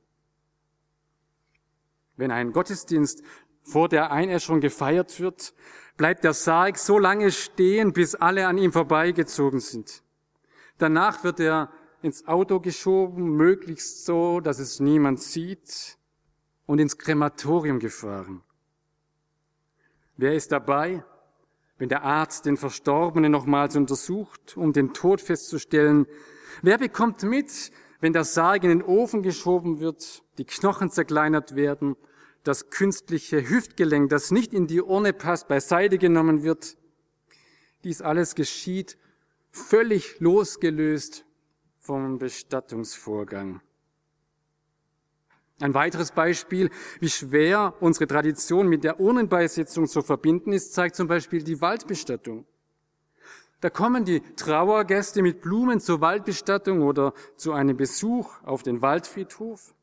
Wenn 2.17 2.31
ein 2.31 2.51
Gottesdienst 2.51 3.23
vor 3.63 3.89
der 3.89 4.11
Einäscherung 4.11 4.59
gefeiert 4.59 5.19
wird, 5.19 5.53
bleibt 5.95 6.23
der 6.23 6.33
Sarg 6.33 6.77
so 6.77 6.99
lange 6.99 7.31
stehen, 7.31 7.93
bis 7.93 8.15
alle 8.15 8.47
an 8.47 8.57
ihm 8.57 8.71
vorbeigezogen 8.71 9.59
sind. 9.59 10.03
Danach 10.77 11.23
wird 11.23 11.39
er 11.39 11.71
ins 12.01 12.27
Auto 12.27 12.59
geschoben, 12.59 13.35
möglichst 13.35 14.05
so, 14.05 14.39
dass 14.39 14.59
es 14.59 14.79
niemand 14.79 15.21
sieht, 15.21 15.97
und 16.65 16.79
ins 16.79 16.97
Krematorium 16.97 17.79
gefahren. 17.79 18.43
Wer 20.17 20.35
ist 20.35 20.51
dabei, 20.51 21.03
wenn 21.77 21.89
der 21.89 22.03
Arzt 22.03 22.45
den 22.45 22.57
Verstorbenen 22.57 23.31
nochmals 23.31 23.75
untersucht, 23.75 24.57
um 24.57 24.73
den 24.73 24.93
Tod 24.93 25.21
festzustellen? 25.21 26.05
Wer 26.61 26.77
bekommt 26.77 27.23
mit, 27.23 27.71
wenn 28.01 28.13
der 28.13 28.25
Sarg 28.25 28.63
in 28.63 28.69
den 28.69 28.83
Ofen 28.83 29.23
geschoben 29.23 29.79
wird, 29.79 30.23
die 30.37 30.45
Knochen 30.45 30.89
zerkleinert 30.89 31.55
werden 31.55 31.95
das 32.47 32.69
künstliche 32.69 33.49
Hüftgelenk, 33.49 34.09
das 34.09 34.31
nicht 34.31 34.53
in 34.53 34.67
die 34.67 34.81
Urne 34.81 35.11
passt, 35.11 35.47
beiseite 35.47 35.97
genommen 35.97 36.43
wird. 36.43 36.77
Dies 37.83 38.01
alles 38.01 38.35
geschieht 38.35 38.97
völlig 39.51 40.19
losgelöst 40.19 41.25
vom 41.79 42.17
Bestattungsvorgang. 42.17 43.61
Ein 45.59 45.73
weiteres 45.73 46.11
Beispiel, 46.11 46.69
wie 46.99 47.09
schwer 47.09 47.73
unsere 47.79 48.07
Tradition 48.07 48.67
mit 48.67 48.83
der 48.83 48.99
Urnenbeisetzung 48.99 49.87
zu 49.87 50.01
verbinden 50.01 50.53
ist, 50.53 50.73
zeigt 50.73 50.95
zum 50.95 51.07
Beispiel 51.07 51.43
die 51.43 51.59
Waldbestattung. 51.59 52.45
Da 53.59 53.71
kommen 53.71 54.05
die 54.05 54.21
Trauergäste 54.35 55.23
mit 55.23 55.41
Blumen 55.41 55.79
zur 55.79 55.99
Waldbestattung 55.99 56.83
oder 56.83 57.13
zu 57.35 57.53
einem 57.53 57.75
Besuch 57.75 58.41
auf 58.43 58.61
den 58.61 58.83
Waldfriedhof. 58.83 59.73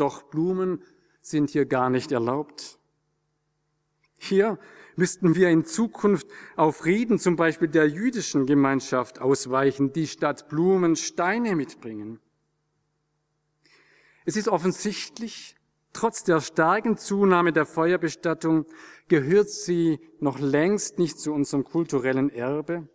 Doch 0.00 0.22
Blumen 0.22 0.82
sind 1.20 1.50
hier 1.50 1.66
gar 1.66 1.90
nicht 1.90 2.10
erlaubt. 2.10 2.78
Hier 4.18 4.58
müssten 4.96 5.34
wir 5.34 5.50
in 5.50 5.66
Zukunft 5.66 6.26
auf 6.56 6.86
Rieden 6.86 7.18
zum 7.18 7.36
Beispiel 7.36 7.68
der 7.68 7.86
jüdischen 7.86 8.46
Gemeinschaft 8.46 9.20
ausweichen, 9.20 9.92
die 9.92 10.06
statt 10.06 10.48
Blumen 10.48 10.96
Steine 10.96 11.54
mitbringen. 11.54 12.18
Es 14.24 14.36
ist 14.36 14.48
offensichtlich, 14.48 15.56
trotz 15.92 16.24
der 16.24 16.40
starken 16.40 16.96
Zunahme 16.96 17.52
der 17.52 17.66
Feuerbestattung 17.66 18.64
gehört 19.08 19.50
sie 19.50 19.98
noch 20.18 20.38
längst 20.38 20.98
nicht 20.98 21.18
zu 21.18 21.32
unserem 21.32 21.64
kulturellen 21.64 22.30
Erbe 22.30 22.88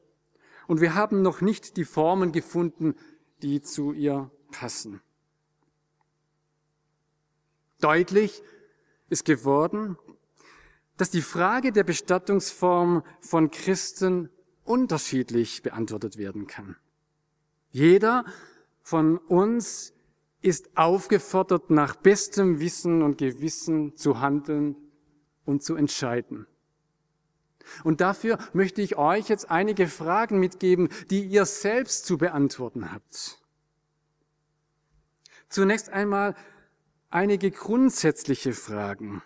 und 0.67 0.81
wir 0.81 0.95
haben 0.95 1.21
noch 1.21 1.41
nicht 1.41 1.77
die 1.77 1.85
Formen 1.85 2.31
gefunden, 2.31 2.95
die 3.43 3.61
zu 3.61 3.91
ihr 3.91 4.31
passen. 4.51 5.01
Deutlich 7.79 8.41
ist 9.09 9.25
geworden, 9.25 9.97
dass 10.97 11.09
die 11.09 11.21
Frage 11.21 11.71
der 11.71 11.83
Bestattungsform 11.83 13.03
von 13.19 13.51
Christen 13.51 14.29
unterschiedlich 14.63 15.61
beantwortet 15.61 16.17
werden 16.17 16.47
kann. 16.47 16.77
Jeder 17.71 18.25
von 18.81 19.17
uns 19.17 19.93
ist 20.41 20.77
aufgefordert, 20.77 21.69
nach 21.69 21.95
bestem 21.95 22.59
Wissen 22.59 23.01
und 23.01 23.17
Gewissen 23.17 23.97
zu 23.97 24.19
handeln 24.19 24.75
und 25.43 25.63
zu 25.63 25.75
entscheiden. 25.75 26.47
Und 27.83 27.99
dafür 27.99 28.37
möchte 28.53 28.81
ich 28.81 28.95
euch 28.95 29.27
jetzt 29.27 29.49
einige 29.49 29.87
Fragen 29.87 30.39
mitgeben, 30.39 30.89
die 31.09 31.25
ihr 31.25 31.45
selbst 31.45 32.05
zu 32.05 32.17
beantworten 32.17 32.91
habt. 32.91 33.39
Zunächst 35.49 35.89
einmal 35.89 36.35
einige 37.15 37.49
grundsätzliche 37.49 38.51
Fragen. 38.51 39.21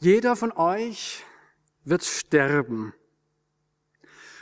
Jeder 0.00 0.34
von 0.34 0.50
euch 0.50 1.24
wird 1.84 2.02
sterben. 2.02 2.92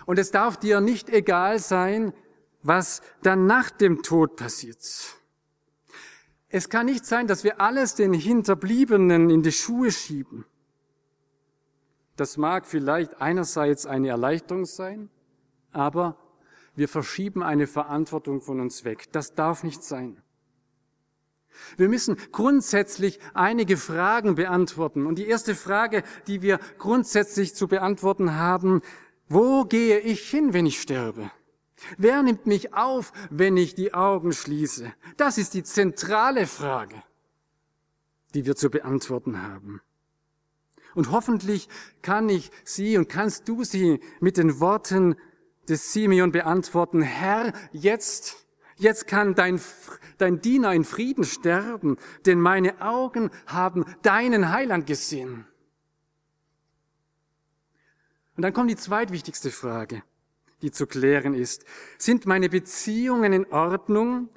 Und 0.07 0.19
es 0.19 0.31
darf 0.31 0.57
dir 0.57 0.81
nicht 0.81 1.11
egal 1.11 1.59
sein, 1.59 2.15
was 2.63 3.03
dann 3.23 3.45
nach 3.45 3.71
dem 3.71 4.03
Tod 4.03 4.37
passiert. 4.37 4.79
Es 6.49 6.71
kann 6.71 6.87
nicht 6.87 7.05
sein, 7.05 7.27
dass 7.27 7.45
wir 7.45 7.61
alles 7.61 7.95
den 7.95 8.15
Hinterbliebenen 8.15 9.29
in 9.29 9.43
die 9.43 9.53
Schuhe 9.53 9.93
schieben. 9.93 10.47
Das 12.17 12.39
mag 12.39 12.65
vielleicht 12.65 13.21
einerseits 13.21 13.85
eine 13.85 14.09
Erleichterung 14.09 14.65
sein, 14.65 15.11
aber 15.73 16.17
wir 16.75 16.89
verschieben 16.89 17.43
eine 17.43 17.67
Verantwortung 17.67 18.41
von 18.41 18.61
uns 18.61 18.85
weg. 18.85 19.13
Das 19.13 19.35
darf 19.35 19.63
nicht 19.63 19.83
sein. 19.83 20.23
Wir 21.77 21.89
müssen 21.89 22.17
grundsätzlich 22.33 23.19
einige 23.35 23.77
Fragen 23.77 24.35
beantworten. 24.35 25.07
Und 25.07 25.17
die 25.17 25.27
erste 25.27 25.55
Frage, 25.55 26.03
die 26.27 26.43
wir 26.43 26.59
grundsätzlich 26.79 27.55
zu 27.55 27.69
beantworten 27.69 28.37
haben, 28.37 28.81
wo 29.29 29.65
gehe 29.65 30.01
ich 30.01 30.29
hin, 30.29 30.53
wenn 30.53 30.67
ich 30.67 30.81
sterbe? 30.81 31.31
Wer 31.99 32.23
nimmt 32.23 32.47
mich 32.47 32.75
auf, 32.75 33.13
wenn 33.31 33.57
ich 33.57 33.75
die 33.75 33.93
Augen 33.93 34.33
schließe? 34.33 34.93
Das 35.17 35.37
ist 35.39 35.55
die 35.55 35.63
zentrale 35.63 36.47
Frage, 36.47 37.03
die 38.35 38.47
wir 38.47 38.57
zu 38.57 38.71
beantworten 38.71 39.43
haben. 39.43 39.81
Und 40.95 41.11
hoffentlich 41.11 41.69
kann 42.03 42.29
ich 42.29 42.51
sie 42.65 42.99
und 42.99 43.09
kannst 43.09 43.49
du 43.49 43.65
sie 43.65 44.01
mit 44.21 44.37
den 44.37 44.61
Worten 44.61 45.17
des 45.69 45.93
Simeon 45.93 46.33
beantworten. 46.33 47.03
Herr, 47.03 47.53
jetzt, 47.73 48.47
jetzt 48.77 49.07
kann 49.07 49.35
dein, 49.35 49.61
dein 50.19 50.41
Diener 50.41 50.73
in 50.73 50.85
Frieden 50.85 51.25
sterben, 51.25 51.97
denn 52.27 52.41
meine 52.41 52.81
Augen 52.81 53.31
haben 53.47 53.85
deinen 54.03 54.51
Heiland 54.51 54.87
gesehen. 54.87 55.47
Und 58.37 58.43
dann 58.43 58.53
kommt 58.53 58.71
die 58.71 58.77
zweitwichtigste 58.77 59.51
Frage 59.51 60.03
die 60.63 60.71
zu 60.71 60.87
klären 60.87 61.35
ist. 61.35 61.65
Sind 61.99 62.25
meine 62.25 62.49
Beziehungen 62.49 63.33
in 63.33 63.53
Ordnung 63.53 64.29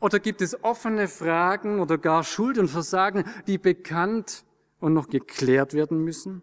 oder 0.00 0.18
gibt 0.18 0.40
es 0.40 0.62
offene 0.64 1.06
Fragen 1.06 1.80
oder 1.80 1.98
gar 1.98 2.24
Schuld 2.24 2.58
und 2.58 2.68
Versagen, 2.68 3.24
die 3.46 3.58
bekannt 3.58 4.44
und 4.80 4.94
noch 4.94 5.08
geklärt 5.08 5.74
werden 5.74 6.02
müssen? 6.02 6.42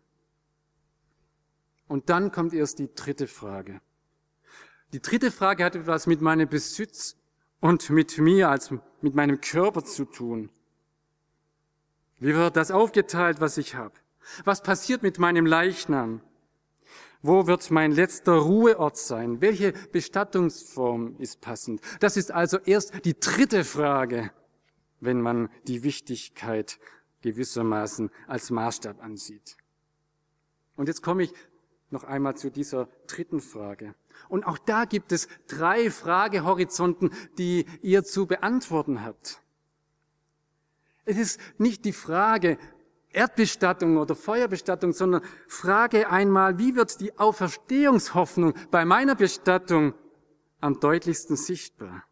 Und 1.87 2.09
dann 2.09 2.31
kommt 2.31 2.53
erst 2.53 2.79
die 2.79 2.93
dritte 2.93 3.27
Frage. 3.27 3.81
Die 4.93 5.01
dritte 5.01 5.31
Frage 5.31 5.65
hat 5.65 5.75
etwas 5.75 6.05
mit 6.05 6.21
meinem 6.21 6.47
Besitz 6.47 7.17
und 7.59 7.89
mit 7.89 8.19
mir 8.19 8.49
als 8.49 8.71
mit 9.01 9.15
meinem 9.15 9.41
Körper 9.41 9.83
zu 9.83 10.05
tun. 10.05 10.51
Wie 12.19 12.35
wird 12.35 12.55
das 12.55 12.69
aufgeteilt, 12.69 13.41
was 13.41 13.57
ich 13.57 13.73
habe? 13.73 13.95
Was 14.45 14.61
passiert 14.61 15.01
mit 15.01 15.17
meinem 15.17 15.47
Leichnam? 15.47 16.21
Wo 17.23 17.47
wird 17.47 17.71
mein 17.71 17.91
letzter 17.91 18.33
Ruheort 18.33 18.97
sein? 18.97 19.41
Welche 19.41 19.73
Bestattungsform 19.91 21.15
ist 21.17 21.41
passend? 21.41 21.81
Das 21.99 22.15
ist 22.15 22.31
also 22.31 22.59
erst 22.59 23.03
die 23.03 23.19
dritte 23.19 23.63
Frage, 23.63 24.31
wenn 24.99 25.21
man 25.21 25.49
die 25.67 25.81
Wichtigkeit 25.81 26.79
gewissermaßen 27.21 28.11
als 28.27 28.51
Maßstab 28.51 29.01
ansieht. 29.01 29.57
Und 30.75 30.87
jetzt 30.87 31.01
komme 31.01 31.23
ich 31.23 31.33
noch 31.89 32.03
einmal 32.03 32.37
zu 32.37 32.51
dieser 32.51 32.89
dritten 33.07 33.39
Frage. 33.41 33.95
Und 34.29 34.45
auch 34.45 34.57
da 34.57 34.85
gibt 34.85 35.11
es 35.11 35.27
drei 35.47 35.91
Fragehorizonten, 35.91 37.11
die 37.37 37.65
ihr 37.81 38.03
zu 38.03 38.25
beantworten 38.25 39.03
habt. 39.03 39.41
Es 41.05 41.17
ist 41.17 41.39
nicht 41.57 41.85
die 41.85 41.93
Frage, 41.93 42.57
Erdbestattung 43.13 43.97
oder 43.97 44.15
Feuerbestattung, 44.15 44.91
sondern 44.91 45.21
frage 45.47 46.09
einmal, 46.09 46.57
wie 46.57 46.75
wird 46.75 46.99
die 46.99 47.17
Auferstehungshoffnung 47.17 48.53
bei 48.71 48.85
meiner 48.85 49.15
Bestattung 49.15 49.93
am 50.61 50.79
deutlichsten 50.79 51.35
sichtbar? 51.35 52.03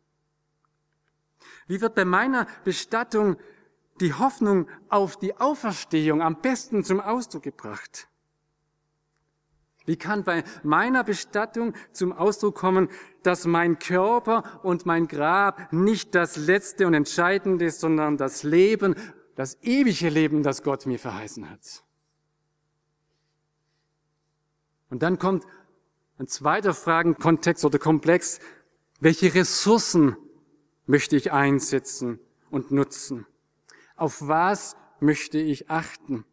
Wie 1.67 1.81
wird 1.81 1.95
bei 1.95 2.05
meiner 2.05 2.47
Bestattung 2.63 3.37
die 3.99 4.13
Hoffnung 4.13 4.67
auf 4.89 5.17
die 5.17 5.35
Auferstehung 5.37 6.21
am 6.21 6.41
besten 6.41 6.83
zum 6.83 6.99
Ausdruck 6.99 7.43
gebracht? 7.43 8.07
Wie 9.85 9.95
kann 9.95 10.23
bei 10.23 10.43
meiner 10.63 11.03
Bestattung 11.03 11.73
zum 11.91 12.13
Ausdruck 12.13 12.55
kommen, 12.55 12.89
dass 13.23 13.45
mein 13.45 13.79
Körper 13.79 14.61
und 14.63 14.85
mein 14.85 15.07
Grab 15.07 15.73
nicht 15.73 16.13
das 16.13 16.37
Letzte 16.37 16.85
und 16.87 16.93
Entscheidende 16.93 17.65
ist, 17.65 17.79
sondern 17.79 18.17
das 18.17 18.43
Leben 18.43 18.95
das 19.35 19.57
ewige 19.63 20.09
Leben, 20.09 20.43
das 20.43 20.63
Gott 20.63 20.85
mir 20.85 20.99
verheißen 20.99 21.49
hat. 21.49 21.83
Und 24.89 25.01
dann 25.03 25.17
kommt 25.19 25.45
ein 26.19 26.27
zweiter 26.27 26.73
Fragenkontext 26.73 27.63
oder 27.65 27.79
Komplex. 27.79 28.39
Welche 28.99 29.33
Ressourcen 29.33 30.15
möchte 30.85 31.15
ich 31.15 31.31
einsetzen 31.31 32.19
und 32.49 32.71
nutzen? 32.71 33.25
Auf 33.95 34.27
was 34.27 34.75
möchte 34.99 35.39
ich 35.39 35.69
achten? 35.69 36.25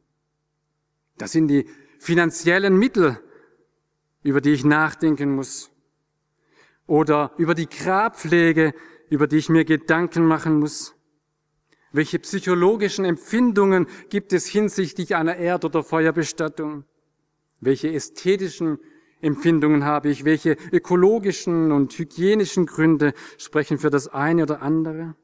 Das 1.16 1.32
sind 1.32 1.48
die 1.48 1.66
finanziellen 1.98 2.76
Mittel, 2.78 3.18
über 4.22 4.40
die 4.40 4.50
ich 4.50 4.64
nachdenken 4.64 5.34
muss. 5.34 5.70
Oder 6.86 7.32
über 7.36 7.54
die 7.54 7.68
Grabpflege, 7.68 8.74
über 9.10 9.26
die 9.26 9.36
ich 9.36 9.48
mir 9.48 9.64
Gedanken 9.64 10.24
machen 10.24 10.58
muss. 10.58 10.94
Welche 11.92 12.18
psychologischen 12.18 13.04
Empfindungen 13.04 13.86
gibt 14.10 14.32
es 14.32 14.46
hinsichtlich 14.46 15.16
einer 15.16 15.36
Erd- 15.36 15.64
oder 15.64 15.82
Feuerbestattung? 15.82 16.84
Welche 17.60 17.92
ästhetischen 17.92 18.78
Empfindungen 19.20 19.84
habe 19.84 20.10
ich? 20.10 20.24
Welche 20.24 20.56
ökologischen 20.70 21.72
und 21.72 21.98
hygienischen 21.98 22.66
Gründe 22.66 23.14
sprechen 23.38 23.78
für 23.78 23.90
das 23.90 24.08
eine 24.08 24.42
oder 24.42 24.62
andere? 24.62 25.14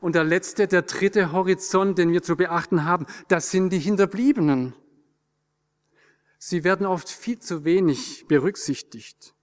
Und 0.00 0.14
der 0.14 0.24
letzte, 0.24 0.68
der 0.68 0.82
dritte 0.82 1.32
Horizont, 1.32 1.98
den 1.98 2.12
wir 2.12 2.22
zu 2.22 2.36
beachten 2.36 2.84
haben, 2.84 3.06
das 3.28 3.50
sind 3.50 3.70
die 3.70 3.78
Hinterbliebenen. 3.78 4.74
Sie 6.46 6.62
werden 6.62 6.84
oft 6.84 7.08
viel 7.08 7.38
zu 7.38 7.64
wenig 7.64 8.26
berücksichtigt. 8.28 9.34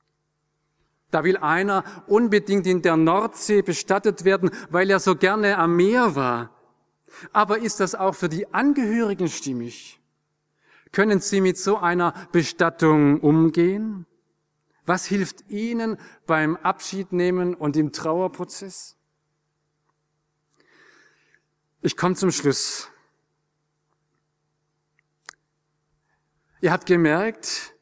Da 1.09 1.23
will 1.23 1.35
einer 1.35 1.83
unbedingt 2.05 2.67
in 2.67 2.83
der 2.83 2.95
Nordsee 2.95 3.63
bestattet 3.63 4.23
werden, 4.23 4.51
weil 4.69 4.87
er 4.91 4.99
so 4.99 5.15
gerne 5.15 5.57
am 5.57 5.75
Meer 5.75 6.15
war. 6.15 6.55
Aber 7.33 7.57
ist 7.57 7.79
das 7.79 7.95
auch 7.95 8.13
für 8.13 8.29
die 8.29 8.53
Angehörigen 8.53 9.29
stimmig? 9.29 9.99
Können 10.91 11.21
sie 11.21 11.41
mit 11.41 11.57
so 11.57 11.77
einer 11.77 12.13
Bestattung 12.31 13.19
umgehen? 13.19 14.05
Was 14.85 15.05
hilft 15.05 15.49
ihnen 15.49 15.97
beim 16.27 16.55
Abschiednehmen 16.55 17.55
und 17.55 17.77
im 17.77 17.93
Trauerprozess? 17.93 18.95
Ich 21.81 21.97
komme 21.97 22.13
zum 22.13 22.29
Schluss. 22.29 22.91
Ihr 26.62 26.71
habt 26.71 26.86
gemerkt, 26.86 27.74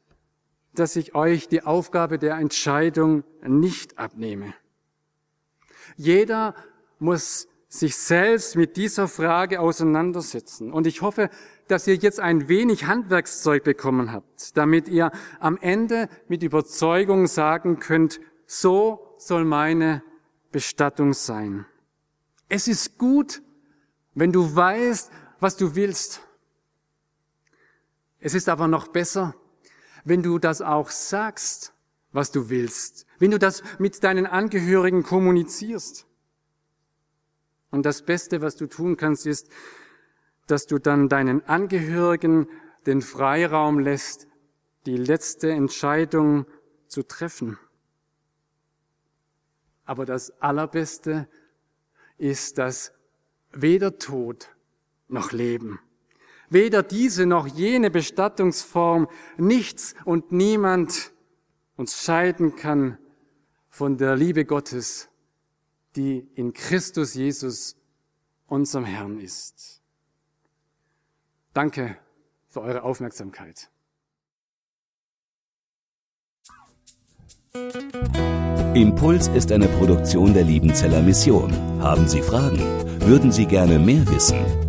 dass 0.73 0.95
ich 0.95 1.13
euch 1.13 1.49
die 1.49 1.63
Aufgabe 1.63 2.17
der 2.17 2.35
Entscheidung 2.35 3.25
nicht 3.45 3.99
abnehme. 3.99 4.53
Jeder 5.97 6.55
muss 6.97 7.49
sich 7.67 7.97
selbst 7.97 8.55
mit 8.55 8.77
dieser 8.77 9.09
Frage 9.09 9.59
auseinandersetzen. 9.59 10.71
Und 10.71 10.87
ich 10.87 11.01
hoffe, 11.01 11.29
dass 11.67 11.87
ihr 11.87 11.95
jetzt 11.95 12.21
ein 12.21 12.47
wenig 12.47 12.87
Handwerkszeug 12.87 13.65
bekommen 13.65 14.13
habt, 14.13 14.55
damit 14.55 14.87
ihr 14.87 15.11
am 15.41 15.57
Ende 15.57 16.07
mit 16.29 16.41
Überzeugung 16.41 17.27
sagen 17.27 17.79
könnt, 17.79 18.21
so 18.47 19.13
soll 19.17 19.43
meine 19.43 20.01
Bestattung 20.53 21.13
sein. 21.13 21.65
Es 22.47 22.69
ist 22.69 22.97
gut, 22.97 23.41
wenn 24.15 24.31
du 24.31 24.55
weißt, 24.55 25.11
was 25.41 25.57
du 25.57 25.75
willst. 25.75 26.21
Es 28.19 28.33
ist 28.33 28.49
aber 28.49 28.67
noch 28.67 28.87
besser, 28.89 29.35
wenn 30.03 30.23
du 30.23 30.39
das 30.39 30.61
auch 30.61 30.89
sagst, 30.89 31.73
was 32.11 32.31
du 32.31 32.49
willst, 32.49 33.05
wenn 33.19 33.31
du 33.31 33.39
das 33.39 33.63
mit 33.77 34.03
deinen 34.03 34.25
Angehörigen 34.25 35.03
kommunizierst. 35.03 36.05
Und 37.71 37.85
das 37.85 38.01
Beste, 38.01 38.41
was 38.41 38.55
du 38.55 38.67
tun 38.67 38.97
kannst, 38.97 39.25
ist, 39.27 39.49
dass 40.47 40.65
du 40.65 40.79
dann 40.79 41.07
deinen 41.07 41.45
Angehörigen 41.47 42.47
den 42.85 43.01
Freiraum 43.01 43.79
lässt, 43.79 44.27
die 44.85 44.97
letzte 44.97 45.51
Entscheidung 45.51 46.45
zu 46.87 47.03
treffen. 47.03 47.59
Aber 49.85 50.05
das 50.05 50.41
Allerbeste 50.41 51.27
ist, 52.17 52.57
dass 52.57 52.93
weder 53.51 53.99
Tod 53.99 54.55
noch 55.07 55.31
Leben, 55.31 55.79
weder 56.49 56.83
diese 56.83 57.25
noch 57.25 57.47
jene 57.47 57.91
Bestattungsform, 57.91 59.07
nichts 59.37 59.95
und 60.05 60.31
niemand 60.31 61.11
uns 61.75 62.03
scheiden 62.03 62.55
kann 62.55 62.97
von 63.69 63.97
der 63.97 64.15
Liebe 64.15 64.45
Gottes, 64.45 65.09
die 65.95 66.27
in 66.35 66.53
Christus 66.53 67.13
Jesus, 67.13 67.75
unserem 68.47 68.85
Herrn 68.85 69.19
ist. 69.19 69.81
Danke 71.53 71.97
für 72.47 72.61
eure 72.61 72.83
Aufmerksamkeit. 72.83 73.69
Impuls 78.73 79.27
ist 79.29 79.51
eine 79.51 79.67
Produktion 79.67 80.33
der 80.33 80.43
Liebenzeller 80.43 81.01
Mission. 81.01 81.51
Haben 81.81 82.07
Sie 82.07 82.21
Fragen? 82.21 82.59
Würden 83.01 83.31
Sie 83.31 83.45
gerne 83.45 83.79
mehr 83.79 84.07
wissen? 84.07 84.68